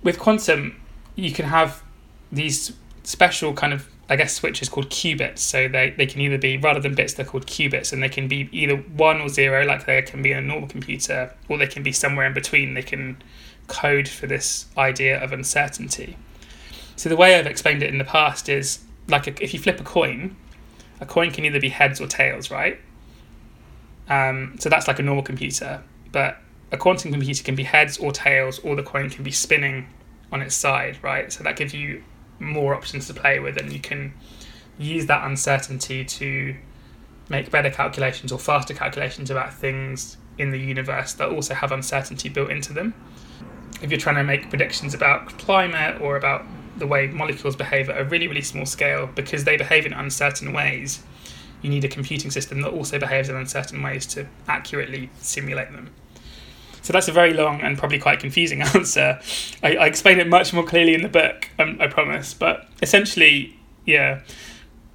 with 0.03 0.19
quantum, 0.19 0.79
you 1.15 1.31
can 1.31 1.45
have 1.45 1.83
these 2.31 2.73
special 3.03 3.53
kind 3.53 3.73
of 3.73 3.89
I 4.09 4.15
guess 4.15 4.33
switches 4.33 4.69
called 4.69 4.89
qubits. 4.89 5.39
So 5.39 5.67
they, 5.67 5.91
they 5.91 6.05
can 6.05 6.21
either 6.21 6.37
be 6.37 6.57
rather 6.57 6.79
than 6.79 6.95
bits, 6.95 7.13
they're 7.13 7.25
called 7.25 7.45
qubits, 7.45 7.91
and 7.91 8.01
they 8.01 8.09
can 8.09 8.27
be 8.27 8.49
either 8.51 8.75
one 8.75 9.19
or 9.19 9.29
zero, 9.29 9.65
like 9.65 9.85
they 9.85 10.01
can 10.01 10.21
be 10.21 10.31
in 10.31 10.37
a 10.37 10.41
normal 10.41 10.69
computer, 10.69 11.33
or 11.49 11.57
they 11.57 11.67
can 11.67 11.83
be 11.83 11.91
somewhere 11.91 12.25
in 12.25 12.33
between. 12.33 12.73
They 12.73 12.83
can 12.83 13.21
code 13.67 14.07
for 14.07 14.27
this 14.27 14.67
idea 14.77 15.21
of 15.21 15.33
uncertainty. 15.33 16.15
So 16.97 17.09
the 17.09 17.15
way 17.15 17.35
I've 17.35 17.47
explained 17.47 17.83
it 17.83 17.89
in 17.89 17.99
the 17.99 18.03
past 18.03 18.49
is 18.49 18.79
like 19.07 19.27
a, 19.27 19.43
if 19.43 19.53
you 19.53 19.59
flip 19.59 19.79
a 19.79 19.83
coin, 19.83 20.35
a 20.99 21.05
coin 21.05 21.31
can 21.31 21.45
either 21.45 21.59
be 21.59 21.69
heads 21.69 22.01
or 22.01 22.07
tails, 22.07 22.51
right? 22.51 22.79
Um, 24.09 24.55
so 24.59 24.67
that's 24.67 24.87
like 24.87 24.99
a 24.99 25.03
normal 25.03 25.23
computer, 25.23 25.83
but 26.11 26.37
a 26.71 26.77
quantum 26.77 27.11
computer 27.11 27.43
can 27.43 27.55
be 27.55 27.63
heads 27.63 27.97
or 27.97 28.11
tails, 28.11 28.59
or 28.59 28.75
the 28.75 28.83
coin 28.83 29.09
can 29.09 29.23
be 29.23 29.31
spinning 29.31 29.87
on 30.31 30.41
its 30.41 30.55
side, 30.55 30.97
right? 31.01 31.31
So 31.31 31.43
that 31.43 31.55
gives 31.55 31.73
you 31.73 32.03
more 32.39 32.73
options 32.73 33.07
to 33.07 33.13
play 33.13 33.39
with, 33.39 33.57
and 33.57 33.71
you 33.71 33.79
can 33.79 34.13
use 34.77 35.05
that 35.05 35.25
uncertainty 35.25 36.03
to 36.03 36.55
make 37.29 37.51
better 37.51 37.69
calculations 37.69 38.31
or 38.31 38.39
faster 38.39 38.73
calculations 38.73 39.29
about 39.29 39.53
things 39.53 40.17
in 40.37 40.49
the 40.51 40.59
universe 40.59 41.13
that 41.13 41.29
also 41.29 41.53
have 41.53 41.71
uncertainty 41.71 42.29
built 42.29 42.49
into 42.49 42.73
them. 42.73 42.93
If 43.81 43.91
you're 43.91 43.99
trying 43.99 44.15
to 44.15 44.23
make 44.23 44.49
predictions 44.49 44.93
about 44.93 45.37
climate 45.37 46.01
or 46.01 46.17
about 46.17 46.45
the 46.77 46.87
way 46.87 47.07
molecules 47.07 47.55
behave 47.55 47.89
at 47.89 47.99
a 47.99 48.05
really, 48.05 48.27
really 48.27 48.41
small 48.41 48.65
scale, 48.65 49.07
because 49.07 49.43
they 49.43 49.57
behave 49.57 49.85
in 49.85 49.93
uncertain 49.93 50.53
ways, 50.53 51.03
you 51.61 51.69
need 51.69 51.83
a 51.83 51.87
computing 51.87 52.31
system 52.31 52.61
that 52.61 52.71
also 52.71 52.99
behaves 52.99 53.29
in 53.29 53.35
uncertain 53.35 53.81
ways 53.81 54.05
to 54.07 54.27
accurately 54.47 55.09
simulate 55.19 55.71
them. 55.71 55.89
So 56.81 56.93
that's 56.93 57.07
a 57.07 57.11
very 57.11 57.33
long 57.33 57.59
and 57.61 57.77
probably 57.77 57.99
quite 57.99 58.19
confusing 58.19 58.61
answer. 58.75 59.19
I, 59.61 59.75
I 59.75 59.85
explain 59.87 60.19
it 60.19 60.27
much 60.27 60.53
more 60.53 60.63
clearly 60.63 60.93
in 60.93 61.01
the 61.01 61.09
book, 61.09 61.49
um, 61.59 61.77
I 61.81 61.87
promise. 61.87 62.33
But 62.33 62.67
essentially, 62.81 63.59
yeah. 63.85 64.21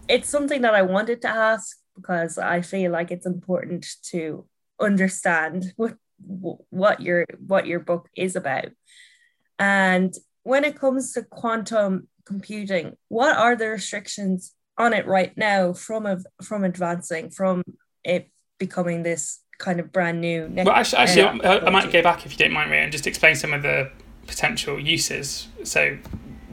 It's 0.08 0.28
something 0.28 0.62
that 0.62 0.74
I 0.74 0.82
wanted 0.82 1.20
to 1.22 1.28
ask 1.28 1.76
because 1.94 2.38
I 2.38 2.62
feel 2.62 2.92
like 2.92 3.10
it's 3.10 3.26
important 3.26 3.86
to 4.04 4.46
understand 4.80 5.72
what 5.76 5.96
what 6.70 7.00
your 7.00 7.26
what 7.46 7.66
your 7.66 7.80
book 7.80 8.08
is 8.16 8.36
about. 8.36 8.70
And 9.58 10.14
when 10.42 10.64
it 10.64 10.78
comes 10.78 11.12
to 11.12 11.22
quantum 11.22 12.08
computing, 12.24 12.96
what 13.08 13.36
are 13.36 13.56
the 13.56 13.68
restrictions 13.68 14.54
on 14.78 14.92
it 14.92 15.06
right 15.06 15.36
now 15.36 15.72
from 15.72 16.24
from 16.42 16.64
advancing 16.64 17.30
from 17.30 17.62
it 18.04 18.30
becoming 18.58 19.02
this 19.02 19.40
kind 19.58 19.80
of 19.80 19.92
brand 19.92 20.20
new. 20.20 20.50
Well, 20.50 20.70
actually, 20.70 20.98
actually 20.98 21.40
I, 21.44 21.58
I, 21.58 21.70
might 21.70 21.92
go 21.92 22.02
back 22.02 22.26
if 22.26 22.32
you 22.32 22.38
don't 22.38 22.52
mind, 22.52 22.70
me 22.70 22.78
and 22.78 22.90
just 22.90 23.06
explain 23.06 23.36
some 23.36 23.52
of 23.52 23.62
the 23.62 23.90
potential 24.26 24.78
uses. 24.78 25.48
So, 25.62 25.98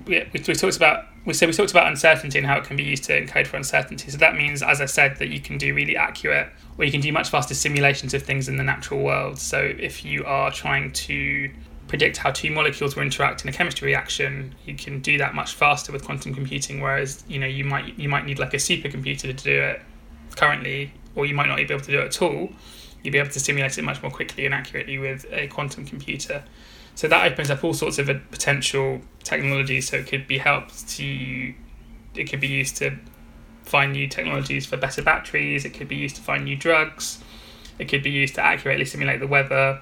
we, 0.05 0.19
we, 0.33 0.43
we 0.47 0.53
talked 0.53 0.77
about 0.77 1.05
we 1.25 1.33
so 1.33 1.47
we 1.47 1.53
talked 1.53 1.71
about 1.71 1.87
uncertainty 1.87 2.37
and 2.37 2.47
how 2.47 2.57
it 2.57 2.63
can 2.63 2.77
be 2.77 2.83
used 2.83 3.03
to 3.05 3.25
encode 3.25 3.47
for 3.47 3.57
uncertainty. 3.57 4.09
So 4.09 4.17
that 4.17 4.35
means, 4.35 4.61
as 4.63 4.81
I 4.81 4.85
said, 4.85 5.17
that 5.17 5.29
you 5.29 5.39
can 5.39 5.57
do 5.57 5.73
really 5.73 5.97
accurate 5.97 6.49
or 6.77 6.85
you 6.85 6.91
can 6.91 7.01
do 7.01 7.11
much 7.11 7.29
faster 7.29 7.53
simulations 7.53 8.13
of 8.13 8.23
things 8.23 8.47
in 8.47 8.57
the 8.57 8.63
natural 8.63 9.01
world. 9.01 9.37
So 9.39 9.59
if 9.61 10.05
you 10.05 10.23
are 10.25 10.51
trying 10.51 10.91
to 10.91 11.51
predict 11.89 12.15
how 12.17 12.31
two 12.31 12.51
molecules 12.51 12.95
will 12.95 13.03
interact 13.03 13.43
in 13.43 13.49
a 13.49 13.51
chemistry 13.51 13.87
reaction, 13.87 14.55
you 14.65 14.75
can 14.75 15.01
do 15.01 15.17
that 15.17 15.35
much 15.35 15.53
faster 15.53 15.91
with 15.91 16.05
quantum 16.05 16.33
computing. 16.33 16.79
Whereas 16.79 17.23
you 17.27 17.39
know 17.39 17.47
you 17.47 17.65
might 17.65 17.99
you 17.99 18.07
might 18.07 18.25
need 18.25 18.39
like 18.39 18.53
a 18.53 18.57
supercomputer 18.57 19.21
to 19.21 19.33
do 19.33 19.61
it 19.61 19.81
currently, 20.37 20.93
or 21.15 21.25
you 21.25 21.35
might 21.35 21.47
not 21.47 21.57
be 21.57 21.63
able 21.63 21.81
to 21.81 21.91
do 21.91 21.99
it 21.99 22.05
at 22.05 22.21
all 22.21 22.49
You'd 23.03 23.11
be 23.11 23.17
able 23.17 23.29
to 23.29 23.39
simulate 23.39 23.77
it 23.77 23.83
much 23.83 24.01
more 24.01 24.11
quickly 24.11 24.45
and 24.45 24.53
accurately 24.53 24.97
with 24.97 25.25
a 25.31 25.47
quantum 25.47 25.85
computer. 25.85 26.43
So 26.95 27.07
that 27.07 27.31
opens 27.31 27.49
up 27.49 27.63
all 27.63 27.73
sorts 27.73 27.97
of 27.97 28.07
potential 28.29 29.01
technologies. 29.23 29.89
So 29.89 29.97
it 29.97 30.07
could 30.07 30.27
be 30.27 30.37
helped 30.37 30.87
to, 30.89 31.53
it 32.15 32.29
could 32.29 32.41
be 32.41 32.47
used 32.47 32.75
to 32.77 32.97
find 33.63 33.93
new 33.93 34.07
technologies 34.07 34.65
for 34.65 34.75
better 34.75 35.01
batteries. 35.01 35.63
It 35.63 35.73
could 35.73 35.87
be 35.87 35.95
used 35.95 36.17
to 36.17 36.21
find 36.21 36.43
new 36.43 36.57
drugs. 36.57 37.23
It 37.77 37.87
could 37.87 38.03
be 38.03 38.09
used 38.09 38.35
to 38.35 38.41
accurately 38.41 38.83
simulate 38.83 39.21
the 39.21 39.27
weather. 39.27 39.79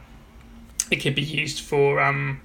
It 0.89 0.98
could 0.98 1.15
be 1.15 1.22
used 1.22 1.62
for 1.62 2.00
um, 2.00 2.41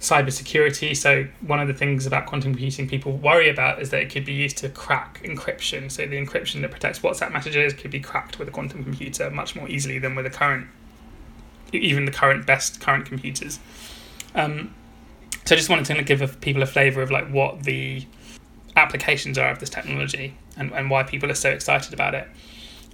cybersecurity. 0.00 0.96
So 0.96 1.26
one 1.40 1.60
of 1.60 1.68
the 1.68 1.74
things 1.74 2.06
about 2.06 2.26
quantum 2.26 2.52
computing 2.52 2.88
people 2.88 3.12
worry 3.12 3.48
about 3.48 3.80
is 3.80 3.90
that 3.90 4.02
it 4.02 4.10
could 4.10 4.24
be 4.24 4.32
used 4.32 4.58
to 4.58 4.68
crack 4.68 5.22
encryption. 5.22 5.90
So 5.90 6.04
the 6.06 6.16
encryption 6.24 6.60
that 6.62 6.70
protects 6.70 6.98
WhatsApp 6.98 7.32
messages 7.32 7.72
could 7.72 7.90
be 7.90 8.00
cracked 8.00 8.38
with 8.38 8.48
a 8.48 8.50
quantum 8.50 8.82
computer 8.82 9.30
much 9.30 9.54
more 9.54 9.68
easily 9.68 9.98
than 9.98 10.14
with 10.14 10.24
the 10.24 10.30
current, 10.30 10.66
even 11.72 12.04
the 12.04 12.12
current 12.12 12.46
best 12.46 12.80
current 12.80 13.06
computers. 13.06 13.60
Um, 14.34 14.74
so 15.44 15.54
I 15.54 15.58
just 15.58 15.68
wanted 15.68 15.86
to 15.86 16.02
give 16.02 16.40
people 16.40 16.62
a 16.62 16.66
flavour 16.66 17.00
of 17.02 17.10
like 17.10 17.28
what 17.28 17.62
the 17.62 18.04
applications 18.76 19.38
are 19.38 19.50
of 19.50 19.58
this 19.58 19.70
technology 19.70 20.34
and, 20.56 20.72
and 20.72 20.90
why 20.90 21.02
people 21.02 21.30
are 21.30 21.34
so 21.34 21.50
excited 21.50 21.92
about 21.92 22.14
it. 22.14 22.26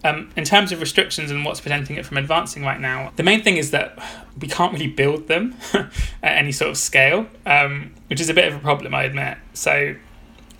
Um, 0.04 0.30
in 0.36 0.44
terms 0.44 0.70
of 0.70 0.80
restrictions 0.80 1.30
and 1.30 1.44
what's 1.44 1.60
preventing 1.60 1.96
it 1.96 2.06
from 2.06 2.18
advancing 2.18 2.62
right 2.62 2.78
now, 2.78 3.12
the 3.16 3.24
main 3.24 3.42
thing 3.42 3.56
is 3.56 3.72
that 3.72 3.98
we 4.40 4.46
can't 4.46 4.72
really 4.72 4.86
build 4.86 5.26
them 5.26 5.56
at 5.74 5.90
any 6.22 6.52
sort 6.52 6.70
of 6.70 6.76
scale, 6.76 7.26
um, 7.44 7.92
which 8.06 8.20
is 8.20 8.28
a 8.28 8.34
bit 8.34 8.46
of 8.46 8.54
a 8.54 8.60
problem, 8.60 8.94
I 8.94 9.04
admit. 9.04 9.38
So, 9.54 9.96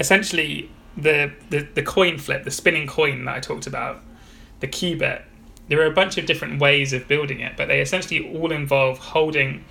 essentially, 0.00 0.71
the, 0.97 1.33
the, 1.50 1.68
the 1.75 1.83
coin 1.83 2.18
flip, 2.18 2.45
the 2.45 2.50
spinning 2.50 2.88
coin 2.88 3.26
that 3.26 3.37
I 3.37 3.40
talked 3.40 3.68
about, 3.68 4.02
the 4.59 4.66
qubit, 4.66 5.23
there 5.68 5.80
are 5.80 5.87
a 5.87 5.95
bunch 5.95 6.18
of 6.18 6.26
different 6.26 6.61
ways 6.61 6.92
of 6.92 7.07
building 7.07 7.40
it, 7.40 7.57
but 7.57 7.68
they 7.68 7.80
essentially 7.80 8.28
all 8.37 8.50
involve 8.50 8.99
holding 8.99 9.64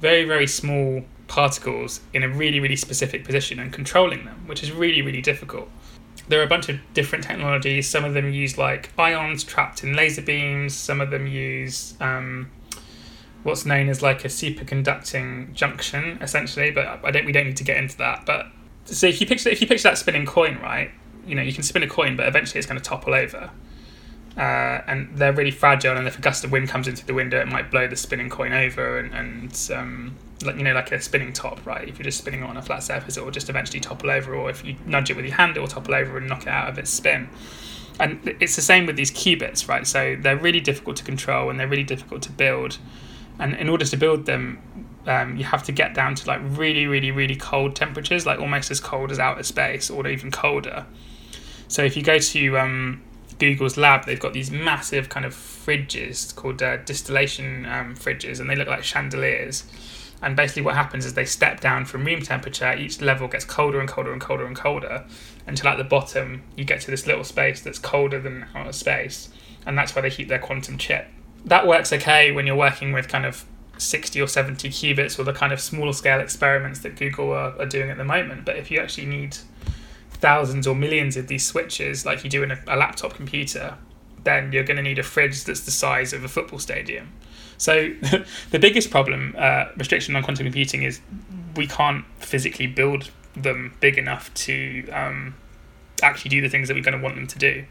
very, 0.00 0.24
very 0.24 0.46
small 0.46 1.02
particles 1.26 2.00
in 2.14 2.22
a 2.22 2.28
really, 2.28 2.60
really 2.60 2.76
specific 2.76 3.24
position 3.24 3.58
and 3.58 3.72
controlling 3.72 4.24
them, 4.24 4.44
which 4.46 4.62
is 4.62 4.70
really, 4.70 5.02
really 5.02 5.22
difficult 5.22 5.68
there 6.28 6.40
are 6.40 6.44
a 6.44 6.48
bunch 6.48 6.68
of 6.68 6.78
different 6.94 7.24
technologies. 7.24 7.88
Some 7.88 8.04
of 8.04 8.14
them 8.14 8.32
use 8.32 8.58
like 8.58 8.90
ions 8.98 9.44
trapped 9.44 9.82
in 9.82 9.94
laser 9.94 10.22
beams. 10.22 10.74
Some 10.74 11.00
of 11.00 11.10
them 11.10 11.26
use 11.26 11.94
um, 12.00 12.50
what's 13.42 13.64
known 13.64 13.88
as 13.88 14.02
like 14.02 14.24
a 14.24 14.28
superconducting 14.28 15.52
junction, 15.54 16.18
essentially. 16.20 16.70
But 16.70 17.04
I 17.04 17.10
don't. 17.10 17.26
We 17.26 17.32
don't 17.32 17.46
need 17.46 17.56
to 17.58 17.64
get 17.64 17.76
into 17.78 17.96
that. 17.98 18.26
But 18.26 18.46
so 18.84 19.06
if 19.06 19.20
you 19.20 19.26
picture 19.26 19.50
if 19.50 19.60
you 19.60 19.66
picture 19.66 19.88
that 19.88 19.98
spinning 19.98 20.26
coin, 20.26 20.58
right? 20.62 20.90
You 21.26 21.34
know, 21.34 21.42
you 21.42 21.52
can 21.52 21.62
spin 21.62 21.82
a 21.82 21.88
coin, 21.88 22.16
but 22.16 22.26
eventually 22.26 22.58
it's 22.58 22.66
going 22.66 22.80
to 22.80 22.84
topple 22.84 23.14
over. 23.14 23.50
uh, 24.38 24.82
and 24.86 25.08
they're 25.16 25.32
really 25.32 25.50
fragile. 25.50 25.96
And 25.96 26.06
if 26.06 26.18
a 26.18 26.20
gust 26.20 26.44
of 26.44 26.52
wind 26.52 26.68
comes 26.68 26.86
into 26.86 27.04
the 27.04 27.14
window, 27.14 27.40
it 27.40 27.48
might 27.48 27.70
blow 27.70 27.88
the 27.88 27.96
spinning 27.96 28.30
coin 28.30 28.52
over, 28.52 28.98
and, 28.98 29.12
and 29.12 29.70
um, 29.76 30.16
like 30.44 30.56
you 30.56 30.62
know, 30.62 30.72
like 30.72 30.92
a 30.92 31.00
spinning 31.00 31.32
top, 31.32 31.64
right? 31.66 31.88
If 31.88 31.98
you're 31.98 32.04
just 32.04 32.18
spinning 32.18 32.42
it 32.42 32.46
on 32.46 32.56
a 32.56 32.62
flat 32.62 32.82
surface, 32.82 33.16
it 33.16 33.24
will 33.24 33.30
just 33.30 33.48
eventually 33.48 33.80
topple 33.80 34.10
over, 34.10 34.34
or 34.34 34.50
if 34.50 34.64
you 34.64 34.76
nudge 34.86 35.10
it 35.10 35.16
with 35.16 35.24
your 35.24 35.34
hand, 35.34 35.56
it 35.56 35.60
will 35.60 35.68
topple 35.68 35.94
over 35.94 36.18
and 36.18 36.28
knock 36.28 36.42
it 36.42 36.48
out 36.48 36.68
of 36.68 36.78
its 36.78 36.90
spin. 36.90 37.28
And 38.00 38.36
it's 38.40 38.54
the 38.54 38.62
same 38.62 38.86
with 38.86 38.96
these 38.96 39.10
qubits, 39.10 39.68
right? 39.68 39.86
So 39.86 40.16
they're 40.20 40.36
really 40.36 40.60
difficult 40.60 40.96
to 40.98 41.04
control 41.04 41.50
and 41.50 41.58
they're 41.58 41.66
really 41.66 41.82
difficult 41.82 42.22
to 42.22 42.32
build. 42.32 42.78
And 43.40 43.54
in 43.54 43.68
order 43.68 43.84
to 43.84 43.96
build 43.96 44.26
them, 44.26 44.60
um, 45.06 45.36
you 45.36 45.44
have 45.44 45.62
to 45.64 45.72
get 45.72 45.94
down 45.94 46.14
to 46.16 46.26
like 46.26 46.40
really, 46.42 46.86
really, 46.86 47.10
really 47.10 47.34
cold 47.34 47.74
temperatures, 47.74 48.26
like 48.26 48.38
almost 48.38 48.70
as 48.70 48.78
cold 48.78 49.10
as 49.10 49.18
outer 49.18 49.42
space, 49.42 49.90
or 49.90 50.06
even 50.06 50.30
colder. 50.30 50.86
So 51.66 51.82
if 51.82 51.96
you 51.96 52.02
go 52.02 52.18
to 52.18 52.58
um, 52.58 53.02
Google's 53.38 53.76
lab, 53.76 54.06
they've 54.06 54.20
got 54.20 54.32
these 54.32 54.50
massive 54.50 55.08
kind 55.08 55.26
of 55.26 55.34
fridges 55.34 56.34
called 56.34 56.62
uh, 56.62 56.78
distillation 56.78 57.66
um, 57.66 57.96
fridges, 57.96 58.40
and 58.40 58.48
they 58.48 58.56
look 58.56 58.68
like 58.68 58.84
chandeliers. 58.84 59.64
And 60.20 60.34
basically, 60.34 60.62
what 60.62 60.74
happens 60.74 61.04
is 61.04 61.14
they 61.14 61.24
step 61.24 61.60
down 61.60 61.84
from 61.84 62.04
room 62.04 62.22
temperature. 62.22 62.74
Each 62.74 63.00
level 63.00 63.28
gets 63.28 63.44
colder 63.44 63.78
and 63.78 63.88
colder 63.88 64.12
and 64.12 64.20
colder 64.20 64.46
and 64.46 64.56
colder 64.56 65.04
until 65.46 65.68
at 65.68 65.78
the 65.78 65.84
bottom 65.84 66.42
you 66.56 66.64
get 66.64 66.80
to 66.82 66.90
this 66.90 67.06
little 67.06 67.24
space 67.24 67.60
that's 67.60 67.78
colder 67.78 68.20
than 68.20 68.46
outer 68.54 68.72
space, 68.72 69.28
and 69.64 69.78
that's 69.78 69.94
where 69.94 70.02
they 70.02 70.10
keep 70.10 70.28
their 70.28 70.38
quantum 70.38 70.76
chip. 70.76 71.06
That 71.44 71.66
works 71.66 71.92
okay 71.92 72.32
when 72.32 72.46
you're 72.46 72.56
working 72.56 72.92
with 72.92 73.08
kind 73.08 73.24
of 73.24 73.44
60 73.78 74.20
or 74.20 74.26
70 74.26 74.68
qubits 74.70 75.18
or 75.18 75.22
the 75.22 75.32
kind 75.32 75.52
of 75.52 75.60
small 75.60 75.92
scale 75.92 76.20
experiments 76.20 76.80
that 76.80 76.96
Google 76.96 77.32
are, 77.32 77.58
are 77.60 77.66
doing 77.66 77.90
at 77.90 77.96
the 77.96 78.04
moment. 78.04 78.44
But 78.44 78.56
if 78.56 78.70
you 78.70 78.80
actually 78.80 79.06
need 79.06 79.36
thousands 80.10 80.66
or 80.66 80.74
millions 80.74 81.16
of 81.16 81.28
these 81.28 81.46
switches, 81.46 82.04
like 82.04 82.24
you 82.24 82.30
do 82.30 82.42
in 82.42 82.50
a, 82.50 82.58
a 82.66 82.76
laptop 82.76 83.14
computer, 83.14 83.76
then 84.24 84.52
you're 84.52 84.64
going 84.64 84.76
to 84.76 84.82
need 84.82 84.98
a 84.98 85.02
fridge 85.02 85.44
that's 85.44 85.60
the 85.60 85.70
size 85.70 86.12
of 86.12 86.24
a 86.24 86.28
football 86.28 86.58
stadium. 86.58 87.12
So 87.58 87.92
the 88.50 88.58
biggest 88.58 88.90
problem, 88.90 89.34
uh, 89.36 89.66
restriction 89.76 90.16
on 90.16 90.22
quantum 90.22 90.46
computing, 90.46 90.82
is 90.84 91.00
we 91.56 91.66
can't 91.66 92.04
physically 92.18 92.66
build 92.66 93.10
them 93.34 93.74
big 93.80 93.98
enough 93.98 94.32
to 94.34 94.88
um, 94.90 95.34
actually 96.02 96.30
do 96.30 96.40
the 96.40 96.48
things 96.48 96.68
that 96.68 96.74
we're 96.74 96.82
going 96.82 96.96
to 96.96 97.02
want 97.02 97.16
them 97.16 97.26
to 97.26 97.38
do. 97.38 97.64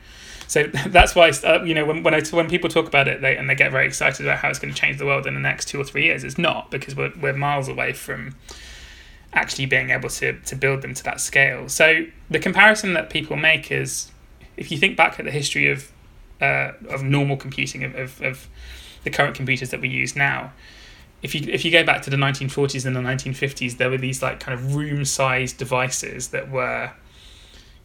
So 0.48 0.63
that's 0.88 1.15
why 1.15 1.29
uh, 1.29 1.63
you 1.63 1.74
know 1.74 1.86
when 1.86 2.03
when, 2.03 2.13
I, 2.13 2.22
when 2.32 2.50
people 2.50 2.70
talk 2.70 2.88
about 2.88 3.08
it, 3.08 3.22
they 3.22 3.38
and 3.38 3.50
they 3.50 3.56
get 3.56 3.72
very 3.72 3.88
excited 3.88 4.25
about 4.25 4.39
how 4.39 4.50
it's 4.50 4.60
going 4.60 4.74
to 4.74 4.79
change 4.79 4.98
the 4.98 5.06
world 5.06 5.25
in 5.25 5.34
the 5.34 5.39
next 5.39 5.67
two 5.67 5.79
or 5.79 5.84
three 5.84 6.03
years. 6.03 6.24
It's 6.24 6.38
not 6.38 6.72
because 6.72 6.96
we're 6.96 7.13
we're 7.20 7.34
miles 7.34 7.67
away 7.67 7.94
from 7.94 8.36
actually 9.34 9.65
being 9.65 9.89
able 9.89 10.10
to 10.10 10.39
to 10.39 10.56
build 10.56 10.82
them 10.82 10.94
to 10.94 11.03
that 11.03 11.22
scale. 11.22 11.70
So 11.70 12.06
the 12.29 12.39
comparison 12.39 12.94
that 12.94 13.10
people 13.10 13.36
make 13.36 13.72
is 13.72 14.12
if 14.56 14.72
you 14.72 14.77
think 14.77 14.98
back 14.98 15.20
at 15.20 15.25
the 15.25 15.32
history 15.32 15.70
of 15.70 15.91
uh, 16.41 16.72
of 16.89 17.03
normal 17.03 17.38
computing 17.38 17.84
of, 17.84 17.96
of, 17.96 18.22
of 18.22 18.48
the 19.03 19.09
current 19.09 19.35
computers 19.35 19.69
that 19.71 19.81
we 19.81 19.87
use 19.87 20.15
now. 20.15 20.51
If 21.21 21.33
you 21.33 21.41
if 21.51 21.65
you 21.65 21.71
go 21.71 21.83
back 21.83 22.03
to 22.03 22.09
the 22.09 22.17
1940s 22.17 22.85
and 22.85 22.95
the 22.95 23.01
1950s, 23.01 23.77
there 23.77 23.89
were 23.89 23.97
these 23.97 24.21
like 24.21 24.39
kind 24.39 24.57
of 24.57 24.75
room-sized 24.75 25.57
devices 25.57 26.29
that 26.29 26.51
were, 26.51 26.91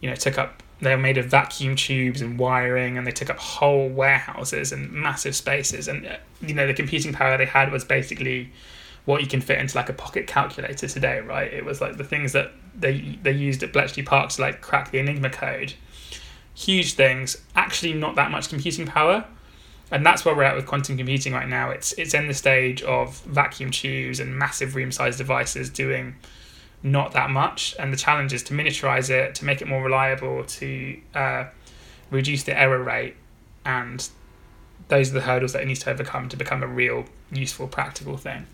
you 0.01 0.11
know, 0.11 0.17
took 0.17 0.39
up. 0.39 0.63
They 0.81 0.95
were 0.95 1.01
made 1.01 1.17
of 1.17 1.27
vacuum 1.27 1.77
tubes 1.77 2.21
and 2.21 2.39
wiring, 2.39 2.99
and 2.99 3.07
they 3.07 3.13
took 3.13 3.31
up 3.31 3.39
whole 3.39 3.89
warehouses 3.89 4.73
and 4.73 4.93
massive 4.93 5.35
spaces. 5.37 5.89
And 5.89 6.07
uh, 6.07 6.17
you 6.41 6.55
know, 6.55 6.67
the 6.67 6.75
computing 6.75 7.13
power 7.13 7.39
they 7.39 7.47
had 7.47 7.73
was 7.73 7.85
basically 7.85 8.53
what 9.05 9.21
you 9.21 9.27
can 9.27 9.41
fit 9.41 9.59
into 9.59 9.77
like 9.77 9.89
a 9.89 9.93
pocket 9.93 10.27
calculator 10.27 10.87
today, 10.87 11.21
right? 11.21 11.53
It 11.53 11.65
was 11.65 11.81
like 11.81 11.97
the 11.97 12.05
things 12.05 12.33
that 12.33 12.53
they 12.75 13.19
they 13.23 13.33
used 13.33 13.63
at 13.63 13.73
Bletchley 13.73 14.03
Park 14.03 14.31
to 14.31 14.43
like 14.43 14.61
crack 14.61 14.91
the 14.91 14.99
Enigma 14.99 15.31
code. 15.31 15.75
Huge 16.55 16.95
things, 16.95 17.39
actually 17.57 17.95
not 17.95 18.15
that 18.17 18.31
much 18.31 18.49
computing 18.49 18.87
power. 18.87 19.25
And 19.93 20.05
that's 20.05 20.25
where 20.25 20.35
we're 20.35 20.43
at 20.43 20.57
with 20.57 20.67
quantum 20.67 20.97
computing 20.97 21.33
right 21.33 21.49
now. 21.49 21.71
It's 21.71 21.93
it's 21.93 22.15
in 22.15 22.27
the 22.27 22.35
stage 22.35 22.83
of 22.83 23.21
vacuum 23.21 23.71
tubes 23.71 24.21
and 24.21 24.37
massive 24.37 24.75
room 24.75 24.91
sized 24.91 25.19
devices 25.19 25.71
doing 25.71 26.17
not 26.83 27.13
that 27.13 27.31
much. 27.31 27.77
And 27.79 27.93
the 27.93 27.97
challenge 27.97 28.33
is 28.33 28.43
to 28.45 28.55
miniaturize 28.55 29.11
it, 29.11 29.35
to 29.37 29.45
make 29.45 29.61
it 29.61 29.69
more 29.69 29.85
reliable, 29.85 30.45
to 30.45 31.01
uh, 31.15 31.45
reduce 32.11 32.43
the 32.43 32.59
error 32.59 32.83
rate. 32.83 33.17
And 33.65 34.09
those 34.89 35.11
are 35.11 35.15
the 35.15 35.21
hurdles 35.21 35.53
that 35.53 35.63
it 35.63 35.67
needs 35.67 35.81
to 35.81 35.91
overcome 35.91 36.29
to 36.31 36.37
become 36.37 36.63
a 36.63 36.67
real, 36.67 37.05
useful, 37.31 37.69
practical 37.69 38.17
thing 38.17 38.47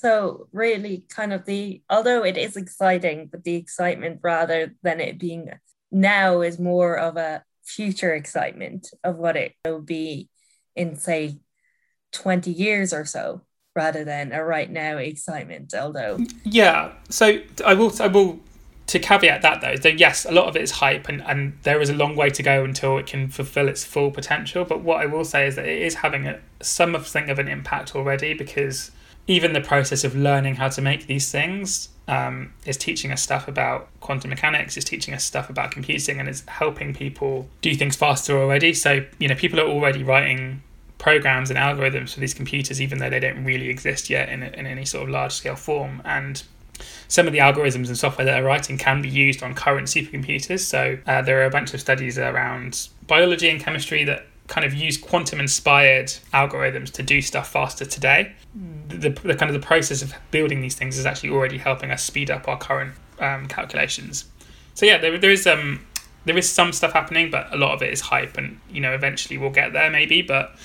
so 0.00 0.48
really 0.52 1.04
kind 1.08 1.32
of 1.32 1.44
the 1.44 1.82
although 1.90 2.24
it 2.24 2.38
is 2.38 2.56
exciting 2.56 3.26
but 3.30 3.44
the 3.44 3.54
excitement 3.54 4.18
rather 4.22 4.74
than 4.82 4.98
it 4.98 5.18
being 5.18 5.50
now 5.90 6.40
is 6.40 6.58
more 6.58 6.96
of 6.96 7.16
a 7.16 7.42
future 7.64 8.14
excitement 8.14 8.90
of 9.04 9.16
what 9.16 9.36
it 9.36 9.54
will 9.64 9.80
be 9.80 10.28
in 10.80 10.96
say 10.96 11.38
20 12.12 12.50
years 12.50 12.92
or 12.92 13.04
so 13.04 13.42
rather 13.76 14.02
than 14.04 14.32
a 14.32 14.44
right 14.44 14.70
now 14.70 14.96
excitement 14.96 15.72
although 15.74 16.18
yeah 16.44 16.92
so 17.08 17.38
i 17.64 17.74
will 17.74 17.92
i 18.00 18.06
will 18.06 18.40
to 18.90 18.98
caveat 18.98 19.42
that 19.42 19.60
though, 19.60 19.76
that 19.76 20.00
yes, 20.00 20.24
a 20.24 20.32
lot 20.32 20.46
of 20.46 20.56
it 20.56 20.62
is 20.62 20.72
hype 20.72 21.08
and, 21.08 21.22
and 21.22 21.56
there 21.62 21.80
is 21.80 21.90
a 21.90 21.94
long 21.94 22.16
way 22.16 22.28
to 22.28 22.42
go 22.42 22.64
until 22.64 22.98
it 22.98 23.06
can 23.06 23.28
fulfill 23.28 23.68
its 23.68 23.84
full 23.84 24.10
potential. 24.10 24.64
But 24.64 24.80
what 24.80 25.00
I 25.00 25.06
will 25.06 25.24
say 25.24 25.46
is 25.46 25.54
that 25.54 25.64
it 25.64 25.80
is 25.80 25.94
having 25.94 26.26
a, 26.26 26.40
something 26.60 27.30
of 27.30 27.38
an 27.38 27.46
impact 27.46 27.94
already 27.94 28.34
because 28.34 28.90
even 29.28 29.52
the 29.52 29.60
process 29.60 30.02
of 30.02 30.16
learning 30.16 30.56
how 30.56 30.68
to 30.70 30.82
make 30.82 31.06
these 31.06 31.30
things 31.30 31.90
um, 32.08 32.52
is 32.66 32.76
teaching 32.76 33.12
us 33.12 33.22
stuff 33.22 33.46
about 33.46 33.88
quantum 34.00 34.30
mechanics, 34.30 34.76
is 34.76 34.84
teaching 34.84 35.14
us 35.14 35.22
stuff 35.22 35.48
about 35.48 35.70
computing, 35.70 36.18
and 36.18 36.28
is 36.28 36.42
helping 36.48 36.92
people 36.92 37.48
do 37.62 37.76
things 37.76 37.94
faster 37.94 38.36
already. 38.36 38.74
So, 38.74 39.06
you 39.20 39.28
know, 39.28 39.36
people 39.36 39.60
are 39.60 39.68
already 39.68 40.02
writing 40.02 40.64
programs 41.00 41.50
and 41.50 41.58
algorithms 41.58 42.12
for 42.12 42.20
these 42.20 42.34
computers, 42.34 42.80
even 42.80 42.98
though 42.98 43.10
they 43.10 43.18
don't 43.18 43.42
really 43.42 43.68
exist 43.68 44.10
yet 44.10 44.28
in, 44.28 44.42
in 44.42 44.66
any 44.66 44.84
sort 44.84 45.02
of 45.02 45.08
large 45.08 45.32
scale 45.32 45.56
form. 45.56 46.02
And 46.04 46.42
some 47.08 47.26
of 47.26 47.32
the 47.32 47.40
algorithms 47.40 47.88
and 47.88 47.98
software 47.98 48.26
that 48.26 48.40
are 48.40 48.44
writing 48.44 48.78
can 48.78 49.02
be 49.02 49.08
used 49.08 49.42
on 49.42 49.54
current 49.54 49.88
supercomputers. 49.88 50.60
So, 50.60 50.98
uh, 51.06 51.22
there 51.22 51.40
are 51.40 51.46
a 51.46 51.50
bunch 51.50 51.74
of 51.74 51.80
studies 51.80 52.18
around 52.18 52.88
biology 53.06 53.48
and 53.48 53.58
chemistry 53.58 54.04
that 54.04 54.26
kind 54.46 54.66
of 54.66 54.74
use 54.74 54.98
quantum 54.98 55.40
inspired 55.40 56.08
algorithms 56.34 56.90
to 56.92 57.02
do 57.02 57.22
stuff 57.22 57.50
faster 57.50 57.86
today. 57.86 58.32
The, 58.88 59.08
the 59.10 59.34
kind 59.34 59.48
of 59.48 59.54
the 59.54 59.66
process 59.66 60.02
of 60.02 60.12
building 60.30 60.60
these 60.60 60.74
things 60.74 60.98
is 60.98 61.06
actually 61.06 61.30
already 61.30 61.56
helping 61.56 61.90
us 61.90 62.02
speed 62.02 62.30
up 62.30 62.46
our 62.46 62.58
current 62.58 62.92
um, 63.20 63.46
calculations. 63.46 64.26
So 64.74 64.86
yeah, 64.86 64.98
there, 64.98 65.16
there 65.18 65.30
is 65.30 65.46
um 65.46 65.86
there 66.24 66.36
is 66.36 66.50
some 66.50 66.72
stuff 66.72 66.92
happening, 66.92 67.30
but 67.30 67.52
a 67.54 67.56
lot 67.56 67.72
of 67.72 67.82
it 67.82 67.92
is 67.92 68.00
hype, 68.00 68.36
and 68.36 68.60
you 68.70 68.80
know 68.80 68.92
eventually 68.92 69.38
we'll 69.38 69.50
get 69.50 69.72
there 69.72 69.90
maybe, 69.90 70.20
but 70.20 70.56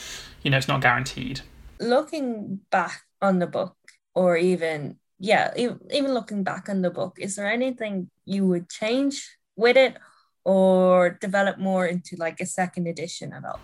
you 0.45 0.51
know 0.51 0.57
it's 0.57 0.69
not 0.69 0.81
guaranteed. 0.81 1.41
Looking 1.81 2.61
back 2.71 3.01
on 3.21 3.39
the 3.39 3.47
book, 3.47 3.75
or 4.13 4.37
even 4.37 4.95
yeah, 5.19 5.51
even 5.57 6.13
looking 6.13 6.45
back 6.45 6.69
on 6.69 6.81
the 6.81 6.89
book, 6.89 7.17
is 7.19 7.35
there 7.35 7.51
anything 7.51 8.09
you 8.23 8.45
would 8.45 8.69
change 8.69 9.37
with 9.57 9.75
it? 9.75 9.97
or 10.45 11.09
develop 11.09 11.57
more 11.57 11.85
into 11.85 12.15
like 12.15 12.39
a 12.39 12.45
second 12.45 12.87
edition 12.87 13.33
at 13.33 13.43
all? 13.43 13.59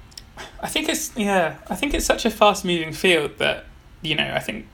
I 0.59 0.67
think 0.67 0.89
it's 0.89 1.15
yeah. 1.15 1.57
I 1.69 1.75
think 1.75 1.93
it's 1.93 2.05
such 2.05 2.25
a 2.25 2.31
fast 2.31 2.65
moving 2.65 2.91
field 2.91 3.37
that 3.37 3.65
you 4.01 4.15
know. 4.15 4.33
I 4.33 4.39
think, 4.39 4.67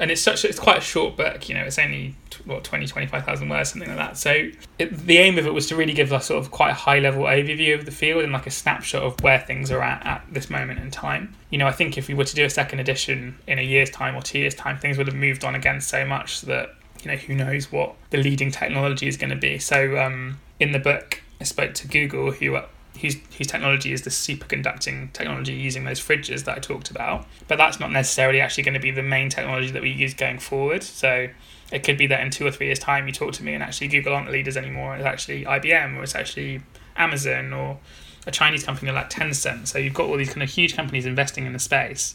and 0.00 0.10
it's 0.10 0.20
such 0.20 0.44
it's 0.44 0.58
quite 0.58 0.78
a 0.78 0.80
short 0.80 1.16
book. 1.16 1.48
You 1.48 1.54
know, 1.54 1.64
it's 1.64 1.78
only 1.78 2.14
what 2.44 2.64
20, 2.64 2.86
25,000 2.86 3.48
words, 3.48 3.70
something 3.70 3.88
like 3.88 3.98
that. 3.98 4.18
So 4.18 4.50
it, 4.78 4.96
the 5.06 5.18
aim 5.18 5.38
of 5.38 5.46
it 5.46 5.54
was 5.54 5.66
to 5.68 5.76
really 5.76 5.92
give 5.92 6.12
us 6.12 6.26
sort 6.26 6.42
of 6.42 6.50
quite 6.50 6.70
a 6.70 6.74
high 6.74 6.98
level 6.98 7.24
overview 7.24 7.78
of 7.78 7.84
the 7.84 7.90
field 7.90 8.24
and 8.24 8.32
like 8.32 8.46
a 8.46 8.50
snapshot 8.50 9.02
of 9.02 9.20
where 9.22 9.38
things 9.38 9.70
are 9.70 9.82
at 9.82 10.04
at 10.04 10.24
this 10.30 10.50
moment 10.50 10.80
in 10.80 10.90
time. 10.90 11.34
You 11.50 11.58
know, 11.58 11.66
I 11.66 11.72
think 11.72 11.96
if 11.96 12.08
we 12.08 12.14
were 12.14 12.24
to 12.24 12.34
do 12.34 12.44
a 12.44 12.50
second 12.50 12.80
edition 12.80 13.38
in 13.46 13.58
a 13.58 13.62
year's 13.62 13.90
time 13.90 14.14
or 14.16 14.22
two 14.22 14.38
years' 14.38 14.54
time, 14.54 14.78
things 14.78 14.98
would 14.98 15.06
have 15.06 15.16
moved 15.16 15.44
on 15.44 15.54
again 15.54 15.80
so 15.80 16.04
much 16.04 16.42
that 16.42 16.74
you 17.02 17.10
know 17.10 17.16
who 17.16 17.34
knows 17.34 17.70
what 17.70 17.94
the 18.10 18.18
leading 18.18 18.50
technology 18.50 19.06
is 19.06 19.16
going 19.16 19.30
to 19.30 19.36
be. 19.36 19.58
So 19.58 19.98
um, 19.98 20.40
in 20.60 20.72
the 20.72 20.78
book, 20.78 21.22
I 21.40 21.44
spoke 21.44 21.74
to 21.74 21.88
Google, 21.88 22.32
who 22.32 22.58
whose, 23.00 23.16
whose 23.36 23.46
technology 23.46 23.92
is 23.92 24.02
the 24.02 24.10
superconducting 24.10 25.12
technology 25.12 25.52
using 25.52 25.84
those 25.84 26.00
fridges 26.00 26.44
that 26.44 26.56
I 26.56 26.60
talked 26.60 26.90
about. 26.90 27.26
But 27.48 27.56
that's 27.56 27.80
not 27.80 27.90
necessarily 27.90 28.40
actually 28.40 28.64
going 28.64 28.74
to 28.74 28.80
be 28.80 28.90
the 28.90 29.02
main 29.02 29.28
technology 29.28 29.70
that 29.70 29.82
we 29.82 29.90
use 29.90 30.14
going 30.14 30.38
forward. 30.38 30.82
So 30.82 31.28
it 31.72 31.82
could 31.82 31.98
be 31.98 32.06
that 32.08 32.20
in 32.20 32.30
two 32.30 32.46
or 32.46 32.50
three 32.50 32.66
years' 32.66 32.78
time 32.78 33.06
you 33.06 33.12
talk 33.12 33.32
to 33.34 33.42
me 33.42 33.54
and 33.54 33.62
actually 33.62 33.88
Google 33.88 34.14
aren't 34.14 34.26
the 34.26 34.32
leaders 34.32 34.56
anymore. 34.56 34.96
It's 34.96 35.04
actually 35.04 35.44
IBM 35.44 35.96
or 35.96 36.02
it's 36.02 36.14
actually 36.14 36.60
Amazon 36.96 37.52
or 37.52 37.78
a 38.26 38.30
Chinese 38.30 38.64
company 38.64 38.90
like 38.90 39.10
Tencent. 39.10 39.66
So 39.66 39.78
you've 39.78 39.94
got 39.94 40.06
all 40.08 40.16
these 40.16 40.30
kind 40.30 40.42
of 40.42 40.50
huge 40.50 40.76
companies 40.76 41.06
investing 41.06 41.46
in 41.46 41.52
the 41.52 41.58
space. 41.58 42.14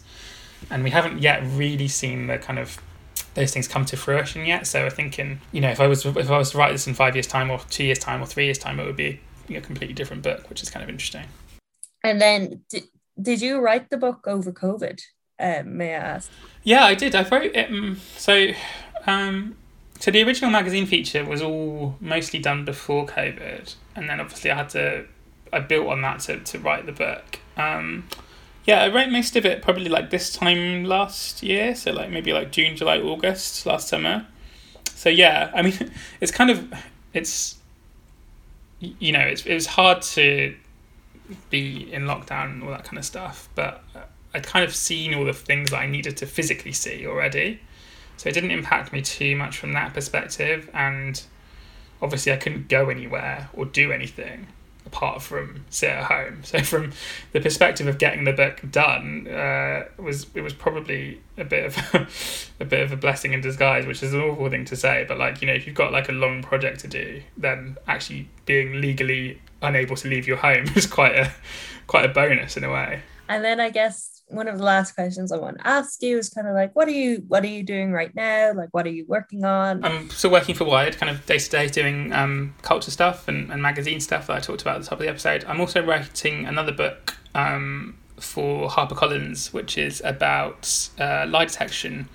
And 0.69 0.83
we 0.83 0.89
haven't 0.89 1.21
yet 1.21 1.41
really 1.43 1.87
seen 1.87 2.27
the 2.27 2.37
kind 2.37 2.59
of 2.59 2.81
those 3.33 3.53
things 3.53 3.67
come 3.67 3.85
to 3.85 3.97
fruition 3.97 4.45
yet. 4.45 4.67
So 4.67 4.85
I 4.85 4.89
think 4.89 5.19
in 5.19 5.39
you 5.51 5.61
know 5.61 5.69
if 5.69 5.79
I 5.79 5.87
was 5.87 6.05
if 6.05 6.29
I 6.29 6.37
was 6.37 6.51
to 6.51 6.57
write 6.57 6.71
this 6.71 6.87
in 6.87 6.93
five 6.93 7.15
years 7.15 7.27
time 7.27 7.49
or 7.49 7.59
two 7.69 7.83
years 7.83 7.99
time 7.99 8.21
or 8.21 8.25
three 8.25 8.45
years 8.45 8.57
time, 8.57 8.79
it 8.79 8.85
would 8.85 8.97
be 8.97 9.19
a 9.57 9.61
completely 9.61 9.93
different 9.93 10.23
book, 10.23 10.49
which 10.49 10.61
is 10.61 10.69
kind 10.69 10.83
of 10.83 10.89
interesting. 10.89 11.25
And 12.03 12.21
then, 12.21 12.61
did, 12.69 12.83
did 13.21 13.41
you 13.41 13.59
write 13.59 13.89
the 13.89 13.97
book 13.97 14.25
over 14.25 14.51
COVID? 14.51 15.01
Um, 15.39 15.77
may 15.77 15.95
I 15.95 15.99
ask? 15.99 16.31
Yeah, 16.63 16.85
I 16.85 16.95
did. 16.95 17.15
I 17.15 17.27
wrote 17.27 17.55
it. 17.55 17.69
Um, 17.69 17.99
so, 18.17 18.47
um, 19.07 19.55
so 19.99 20.11
the 20.11 20.23
original 20.23 20.51
magazine 20.51 20.85
feature 20.85 21.25
was 21.25 21.41
all 21.41 21.95
mostly 21.99 22.39
done 22.39 22.65
before 22.65 23.05
COVID, 23.05 23.75
and 23.95 24.09
then 24.09 24.19
obviously 24.19 24.51
I 24.51 24.55
had 24.55 24.69
to 24.69 25.05
I 25.51 25.59
built 25.59 25.87
on 25.87 26.01
that 26.01 26.19
to, 26.21 26.39
to 26.39 26.59
write 26.59 26.85
the 26.85 26.91
book. 26.91 27.39
Um, 27.57 28.07
yeah, 28.65 28.83
I 28.83 28.89
wrote 28.89 29.09
most 29.09 29.35
of 29.35 29.45
it 29.45 29.61
probably 29.61 29.89
like 29.89 30.09
this 30.09 30.31
time 30.31 30.83
last 30.83 31.41
year, 31.41 31.75
so 31.75 31.91
like 31.91 32.09
maybe 32.09 32.33
like 32.33 32.51
June, 32.51 32.75
July, 32.75 32.99
August 32.99 33.65
last 33.65 33.87
summer. 33.87 34.27
So 34.93 35.09
yeah, 35.09 35.51
I 35.55 35.61
mean, 35.61 35.91
it's 36.21 36.31
kind 36.31 36.49
of 36.49 36.71
it's 37.13 37.57
you 38.79 39.11
know 39.11 39.19
it's 39.19 39.45
it 39.45 39.53
was 39.53 39.65
hard 39.65 40.01
to 40.01 40.55
be 41.49 41.91
in 41.93 42.03
lockdown 42.03 42.53
and 42.53 42.63
all 42.63 42.71
that 42.71 42.83
kind 42.83 42.97
of 42.97 43.05
stuff, 43.05 43.49
but 43.55 43.83
I'd 44.33 44.43
kind 44.43 44.65
of 44.65 44.75
seen 44.75 45.13
all 45.13 45.25
the 45.25 45.33
things 45.33 45.71
that 45.71 45.77
I 45.77 45.87
needed 45.87 46.17
to 46.17 46.25
physically 46.25 46.71
see 46.71 47.05
already, 47.05 47.59
so 48.17 48.29
it 48.29 48.33
didn't 48.33 48.51
impact 48.51 48.91
me 48.91 49.01
too 49.01 49.35
much 49.35 49.57
from 49.57 49.73
that 49.73 49.93
perspective, 49.93 50.69
and 50.73 51.21
obviously 52.01 52.31
I 52.31 52.37
couldn't 52.37 52.67
go 52.67 52.89
anywhere 52.89 53.49
or 53.53 53.65
do 53.65 53.91
anything 53.91 54.47
apart 54.89 55.21
from 55.21 55.65
sit 55.69 55.89
at 55.89 56.05
home. 56.05 56.41
So 56.49 56.61
from 56.61 56.93
the 57.31 57.39
perspective 57.39 57.87
of 57.87 57.99
getting 57.99 58.23
the 58.23 58.33
book 58.33 58.59
done, 58.71 59.27
uh, 59.27 59.85
was 59.97 60.25
it 60.33 60.41
was 60.41 60.53
probably 60.53 61.21
a 61.37 61.43
bit 61.43 61.65
of 61.65 62.51
a 62.59 62.65
bit 62.65 62.81
of 62.81 62.91
a 62.91 62.97
blessing 62.97 63.33
in 63.33 63.41
disguise, 63.41 63.85
which 63.85 64.01
is 64.01 64.13
an 64.13 64.21
awful 64.21 64.49
thing 64.49 64.65
to 64.65 64.75
say. 64.75 65.05
But 65.07 65.17
like 65.19 65.41
you 65.41 65.47
know, 65.47 65.53
if 65.53 65.67
you've 65.67 65.75
got 65.75 65.91
like 65.91 66.09
a 66.09 66.11
long 66.11 66.41
project 66.41 66.79
to 66.81 66.87
do, 66.87 67.21
then 67.37 67.77
actually 67.87 68.29
being 68.45 68.81
legally 68.81 69.39
unable 69.61 69.95
to 69.95 70.07
leave 70.07 70.27
your 70.27 70.37
home 70.37 70.65
is 70.75 70.87
quite 70.87 71.15
a 71.15 71.31
quite 71.87 72.05
a 72.05 72.09
bonus 72.09 72.57
in 72.57 72.63
a 72.63 72.71
way. 72.71 73.01
And 73.27 73.43
then 73.43 73.59
I 73.59 73.69
guess 73.69 74.18
one 74.29 74.47
of 74.47 74.57
the 74.57 74.63
last 74.63 74.93
questions 74.93 75.31
I 75.31 75.37
want 75.37 75.57
to 75.57 75.67
ask 75.67 76.01
you 76.01 76.17
is 76.17 76.29
kind 76.29 76.47
of 76.47 76.53
like, 76.53 76.75
what 76.75 76.87
are 76.87 76.91
you 76.91 77.23
what 77.27 77.43
are 77.43 77.47
you 77.47 77.63
doing 77.63 77.91
right 77.91 78.13
now? 78.15 78.53
Like, 78.53 78.69
what 78.71 78.85
are 78.85 78.91
you 78.91 79.05
working 79.07 79.43
on? 79.43 79.83
I'm 79.83 80.09
still 80.09 80.31
working 80.31 80.55
for 80.55 80.65
Wired, 80.65 80.97
kind 80.97 81.09
of 81.09 81.25
day 81.25 81.39
to 81.39 81.49
day, 81.49 81.67
doing 81.67 82.13
um, 82.13 82.55
culture 82.61 82.91
stuff 82.91 83.27
and, 83.27 83.51
and 83.51 83.61
magazine 83.61 83.99
stuff 83.99 84.27
that 84.27 84.37
I 84.37 84.39
talked 84.39 84.61
about 84.61 84.75
at 84.77 84.83
the 84.83 84.87
top 84.87 84.99
of 84.99 85.03
the 85.03 85.09
episode. 85.09 85.43
I'm 85.45 85.59
also 85.59 85.83
writing 85.83 86.45
another 86.45 86.71
book 86.71 87.17
um, 87.33 87.97
for 88.17 88.69
HarperCollins, 88.69 89.51
which 89.51 89.77
is 89.77 90.01
about 90.05 90.89
uh, 90.99 91.25
lie 91.27 91.45
detection. 91.45 92.07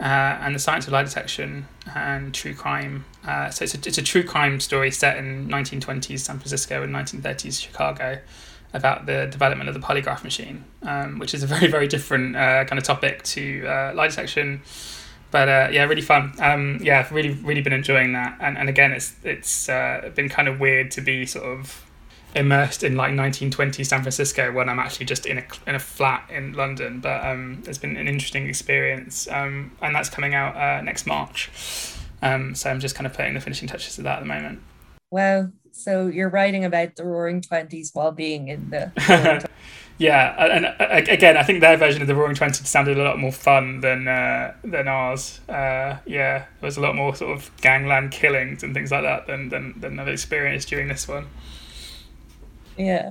Uh, 0.00 0.38
and 0.42 0.54
the 0.54 0.60
science 0.60 0.86
of 0.86 0.92
lie 0.92 1.02
detection 1.02 1.66
and 1.92 2.32
true 2.32 2.54
crime. 2.54 3.04
Uh, 3.26 3.50
so 3.50 3.64
it's 3.64 3.74
a, 3.74 3.78
it's 3.78 3.98
a 3.98 4.02
true 4.02 4.22
crime 4.22 4.60
story 4.60 4.92
set 4.92 5.16
in 5.16 5.48
1920s 5.48 6.20
San 6.20 6.38
Francisco 6.38 6.84
and 6.84 6.94
1930s 6.94 7.60
Chicago 7.60 8.20
about 8.72 9.06
the 9.06 9.26
development 9.26 9.68
of 9.68 9.74
the 9.74 9.80
polygraph 9.80 10.22
machine, 10.22 10.64
um, 10.82 11.18
which 11.18 11.34
is 11.34 11.42
a 11.42 11.46
very, 11.46 11.66
very 11.66 11.88
different 11.88 12.36
uh, 12.36 12.64
kind 12.64 12.78
of 12.78 12.84
topic 12.84 13.22
to 13.24 13.66
uh, 13.66 13.92
lie 13.94 14.08
detection. 14.08 14.62
But 15.30 15.48
uh, 15.48 15.68
yeah, 15.70 15.84
really 15.84 16.02
fun. 16.02 16.32
Um, 16.38 16.78
yeah, 16.82 17.00
I've 17.00 17.12
really, 17.12 17.30
really 17.30 17.60
been 17.60 17.72
enjoying 17.72 18.12
that. 18.14 18.38
And, 18.40 18.56
and 18.56 18.68
again, 18.68 18.92
it's 18.92 19.14
it's 19.22 19.68
uh, 19.68 20.10
been 20.14 20.28
kind 20.28 20.48
of 20.48 20.58
weird 20.58 20.90
to 20.92 21.00
be 21.00 21.26
sort 21.26 21.44
of 21.44 21.84
immersed 22.34 22.84
in 22.84 22.92
like 22.92 23.16
1920 23.16 23.84
San 23.84 24.02
Francisco 24.02 24.52
when 24.52 24.68
I'm 24.68 24.78
actually 24.78 25.06
just 25.06 25.26
in 25.26 25.38
a 25.38 25.44
in 25.66 25.74
a 25.74 25.78
flat 25.78 26.30
in 26.30 26.54
London. 26.54 27.00
But 27.00 27.24
um, 27.24 27.62
it's 27.66 27.78
been 27.78 27.96
an 27.96 28.08
interesting 28.08 28.48
experience, 28.48 29.28
um, 29.28 29.72
and 29.82 29.94
that's 29.94 30.08
coming 30.08 30.34
out 30.34 30.56
uh, 30.56 30.80
next 30.82 31.06
March. 31.06 31.50
Um, 32.22 32.54
so 32.54 32.70
I'm 32.70 32.80
just 32.80 32.94
kind 32.94 33.06
of 33.06 33.12
putting 33.12 33.34
the 33.34 33.40
finishing 33.40 33.68
touches 33.68 33.96
to 33.96 34.02
that 34.02 34.16
at 34.16 34.20
the 34.20 34.26
moment. 34.26 34.60
Wow, 35.10 35.50
so 35.72 36.06
you're 36.06 36.28
writing 36.28 36.64
about 36.64 36.96
the 36.96 37.04
Roaring 37.04 37.40
Twenties 37.40 37.90
while 37.92 38.12
being 38.12 38.48
in 38.48 38.70
the. 38.70 39.48
yeah, 39.98 40.34
and 40.44 40.66
uh, 40.66 41.12
again, 41.12 41.36
I 41.36 41.42
think 41.42 41.60
their 41.60 41.76
version 41.76 42.02
of 42.02 42.08
the 42.08 42.14
Roaring 42.14 42.34
Twenties 42.34 42.68
sounded 42.68 42.98
a 42.98 43.02
lot 43.02 43.18
more 43.18 43.32
fun 43.32 43.80
than 43.80 44.08
uh, 44.08 44.54
than 44.64 44.88
ours. 44.88 45.40
Uh, 45.48 45.98
yeah, 46.06 46.38
there 46.38 46.66
was 46.66 46.76
a 46.76 46.80
lot 46.80 46.94
more 46.94 47.14
sort 47.14 47.36
of 47.36 47.50
gangland 47.60 48.10
killings 48.10 48.62
and 48.62 48.74
things 48.74 48.90
like 48.90 49.02
that 49.02 49.26
than 49.26 49.48
than 49.48 49.74
than 49.78 49.98
I've 49.98 50.08
experienced 50.08 50.68
during 50.68 50.88
this 50.88 51.06
one. 51.08 51.26
Yeah, 52.76 53.10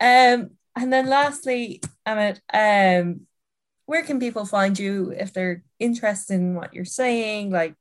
um, 0.00 0.50
and 0.76 0.92
then 0.92 1.06
lastly, 1.08 1.80
Amit, 2.06 2.40
um, 2.52 3.26
where 3.86 4.02
can 4.02 4.18
people 4.18 4.44
find 4.44 4.78
you 4.78 5.14
if 5.16 5.32
they're 5.32 5.62
interested 5.78 6.34
in 6.34 6.54
what 6.54 6.74
you're 6.74 6.84
saying, 6.84 7.50
like 7.50 7.74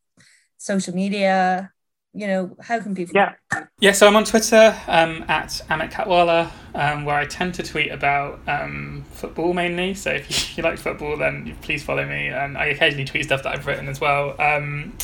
social 0.57 0.93
media? 0.93 1.71
You 2.13 2.27
know, 2.27 2.55
how 2.59 2.79
can 2.79 2.93
people? 2.93 3.13
Yeah, 3.15 3.35
yeah. 3.79 3.93
So 3.93 4.05
I'm 4.05 4.15
on 4.15 4.25
Twitter 4.25 4.77
um, 4.87 5.23
at 5.29 5.61
Amit 5.69 5.91
Katwala, 5.91 6.51
um, 6.75 7.05
where 7.05 7.15
I 7.15 7.25
tend 7.25 7.53
to 7.55 7.63
tweet 7.63 7.91
about 7.91 8.39
um, 8.47 9.05
football 9.11 9.53
mainly. 9.53 9.93
So 9.93 10.11
if 10.11 10.29
you, 10.29 10.55
you, 10.63 10.69
like 10.69 10.77
football, 10.77 11.17
then 11.17 11.55
please 11.61 11.83
follow 11.83 12.05
me. 12.05 12.27
And 12.27 12.57
I 12.57 12.65
occasionally 12.65 13.05
tweet 13.05 13.25
stuff 13.25 13.43
that 13.43 13.53
I've 13.53 13.65
written 13.65 13.87
as 13.87 14.01
well. 14.01 14.35
Um, 14.41 14.97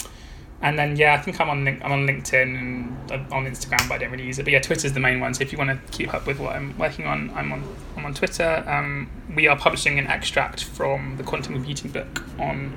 and 0.62 0.78
then 0.78 0.98
yeah, 0.98 1.14
I 1.14 1.18
think 1.22 1.40
I'm 1.40 1.50
on 1.50 1.68
I'm 1.68 1.92
on 1.92 2.08
LinkedIn 2.08 2.58
and 2.58 3.32
on 3.32 3.46
Instagram, 3.46 3.88
but 3.88 3.96
I 3.96 3.98
don't 4.00 4.12
really 4.12 4.26
use 4.26 4.40
it. 4.40 4.44
But 4.44 4.54
yeah, 4.54 4.60
Twitter's 4.60 4.92
the 4.92 5.00
main 5.00 5.20
one. 5.20 5.34
So 5.34 5.44
if 5.44 5.52
you 5.54 5.58
want 5.58 5.70
to 5.70 5.98
keep 5.98 6.14
up 6.14 6.28
with 6.28 6.40
what 6.40 6.56
I'm 6.56 6.78
working 6.78 7.06
on, 7.06 7.30
I'm 7.36 7.54
on 7.54 7.64
I'm 7.96 8.06
on 8.06 8.14
Twitter. 8.16 8.64
Um, 8.68 9.10
we 9.34 9.48
are 9.48 9.58
publishing 9.58 9.98
an 9.98 10.08
extract 10.08 10.64
from 10.64 11.16
the 11.18 11.24
quantum 11.24 11.54
computing 11.54 11.92
book 11.92 12.24
on 12.40 12.76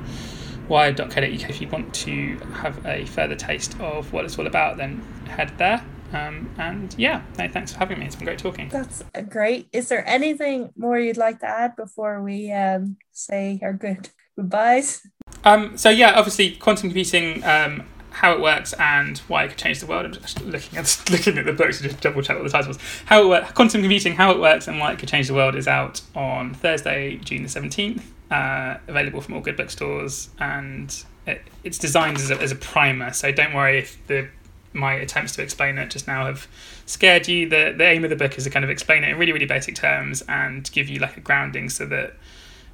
wired.co.uk 0.71 1.51
if 1.51 1.61
you 1.61 1.69
want 1.69 1.93
to 1.93 2.37
have 2.55 2.87
a 2.87 3.05
further 3.07 3.35
taste 3.35 3.79
of 3.81 4.13
what 4.13 4.25
it's 4.25 4.39
all 4.39 4.47
about, 4.47 4.77
then 4.79 5.03
head 5.27 5.53
there. 5.59 5.85
Um, 6.13 6.51
and 6.59 6.95
yeah, 6.97 7.23
no, 7.39 7.49
thanks 7.49 7.73
for 7.73 7.79
having 7.79 7.99
me. 7.99 8.07
It's 8.07 8.17
been 8.17 8.25
great 8.25 8.39
talking. 8.39 8.69
That's 8.69 9.03
great. 9.29 9.69
Is 9.73 9.89
there 9.89 10.07
anything 10.09 10.71
more 10.77 10.99
you'd 10.99 11.17
like 11.17 11.41
to 11.41 11.47
add 11.47 11.77
before 11.77 12.23
we 12.23 12.53
um, 12.53 12.97
say 13.13 13.59
our 13.63 13.73
good 13.73 14.09
goodbyes? 14.37 15.07
Um, 15.45 15.77
so 15.77 15.91
yeah, 15.91 16.13
obviously 16.15 16.53
quantum 16.53 16.89
computing, 16.89 17.45
um, 17.45 17.85
how 18.11 18.33
it 18.33 18.41
works 18.41 18.73
and 18.75 19.19
why 19.29 19.45
it 19.45 19.49
could 19.49 19.59
change 19.59 19.81
the 19.81 19.87
world. 19.87 20.07
I'm 20.07 20.13
just 20.13 20.41
looking 20.41 20.79
at 20.79 21.05
looking 21.11 21.39
at 21.39 21.47
the 21.47 21.53
books 21.53 21.79
to 21.79 21.85
just 21.85 22.01
double 22.01 22.23
check 22.23 22.37
what 22.37 22.45
the 22.45 22.51
titles. 22.51 22.79
How 23.07 23.23
it 23.25 23.29
works, 23.29 23.53
quantum 23.53 23.83
computing, 23.83 24.15
how 24.15 24.31
it 24.31 24.41
works 24.41 24.69
and 24.69 24.79
why 24.79 24.93
it 24.93 24.99
could 24.99 25.09
change 25.09 25.29
the 25.29 25.35
world 25.35 25.55
is 25.55 25.69
out 25.69 26.01
on 26.15 26.55
Thursday, 26.55 27.17
June 27.17 27.43
the 27.43 27.49
seventeenth 27.49 28.13
uh, 28.31 28.79
available 28.87 29.21
from 29.21 29.35
all 29.35 29.40
good 29.40 29.57
bookstores, 29.57 30.31
and 30.38 31.05
it, 31.27 31.43
it's 31.64 31.79
designed 31.79 32.19
as 32.19 32.31
a, 32.31 32.40
as 32.40 32.53
a 32.53 32.57
primer. 32.57 33.12
So 33.12 33.33
don't 33.33 33.55
worry 33.55 33.79
if 33.79 34.07
the 34.07 34.29
my 34.73 34.95
attempts 34.95 35.35
to 35.35 35.43
explain 35.43 35.79
it 35.79 35.90
just 35.90 36.07
now 36.07 36.27
have 36.27 36.47
scared 36.87 37.27
you. 37.29 37.49
The 37.49 37.75
the 37.77 37.85
aim 37.85 38.05
of 38.05 38.11
the 38.11 38.16
book 38.16 38.38
is 38.38 38.45
to 38.45 38.51
kind 38.51 38.64
of 38.64 38.71
explain 38.71 39.05
it 39.05 39.11
in 39.11 39.19
really 39.19 39.33
really 39.33 39.47
basic 39.47 39.75
terms 39.75 40.23
and 40.29 40.71
give 40.73 40.88
you 40.88 40.99
like 40.99 41.16
a 41.16 41.21
grounding 41.21 41.69
so 41.69 41.87
that 41.87 42.14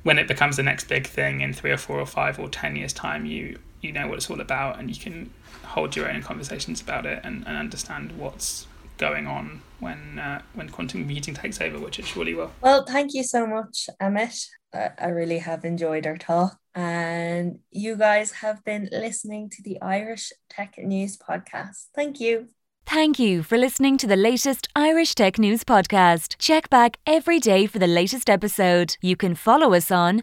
when 0.02 0.18
it 0.18 0.28
becomes 0.28 0.56
the 0.56 0.62
next 0.62 0.88
big 0.88 1.06
thing 1.06 1.40
in 1.40 1.52
three 1.52 1.70
or 1.70 1.76
four 1.76 1.98
or 1.98 2.06
five 2.06 2.38
or 2.38 2.48
ten 2.48 2.76
years 2.76 2.92
time, 2.92 3.24
you 3.26 3.58
you 3.80 3.92
know 3.92 4.08
what 4.08 4.16
it's 4.16 4.30
all 4.30 4.40
about 4.40 4.78
and 4.78 4.94
you 4.94 5.00
can 5.00 5.30
hold 5.64 5.96
your 5.96 6.10
own 6.10 6.22
conversations 6.22 6.80
about 6.80 7.06
it 7.06 7.20
and, 7.24 7.46
and 7.46 7.56
understand 7.56 8.12
what's 8.12 8.66
going 8.98 9.26
on 9.26 9.62
when 9.80 10.18
uh, 10.18 10.42
when 10.54 10.68
quantum 10.68 11.00
computing 11.00 11.34
takes 11.34 11.60
over, 11.60 11.78
which 11.78 11.98
it 11.98 12.06
surely 12.06 12.34
will. 12.34 12.52
Well, 12.60 12.84
thank 12.84 13.14
you 13.14 13.22
so 13.22 13.46
much, 13.46 13.88
Amit. 14.00 14.46
I 14.72 15.08
really 15.08 15.38
have 15.38 15.64
enjoyed 15.64 16.06
our 16.06 16.16
talk. 16.16 16.58
And 16.74 17.60
you 17.70 17.96
guys 17.96 18.32
have 18.32 18.62
been 18.64 18.88
listening 18.92 19.48
to 19.50 19.62
the 19.62 19.80
Irish 19.80 20.32
Tech 20.50 20.74
News 20.76 21.16
Podcast. 21.16 21.86
Thank 21.94 22.20
you. 22.20 22.48
Thank 22.84 23.18
you 23.18 23.42
for 23.42 23.58
listening 23.58 23.98
to 23.98 24.06
the 24.06 24.14
latest 24.14 24.68
Irish 24.76 25.16
Tech 25.16 25.40
News 25.40 25.64
podcast. 25.64 26.36
Check 26.38 26.70
back 26.70 26.98
every 27.04 27.40
day 27.40 27.66
for 27.66 27.80
the 27.80 27.88
latest 27.88 28.30
episode. 28.30 28.96
You 29.00 29.16
can 29.16 29.34
follow 29.34 29.74
us 29.74 29.90
on 29.90 30.22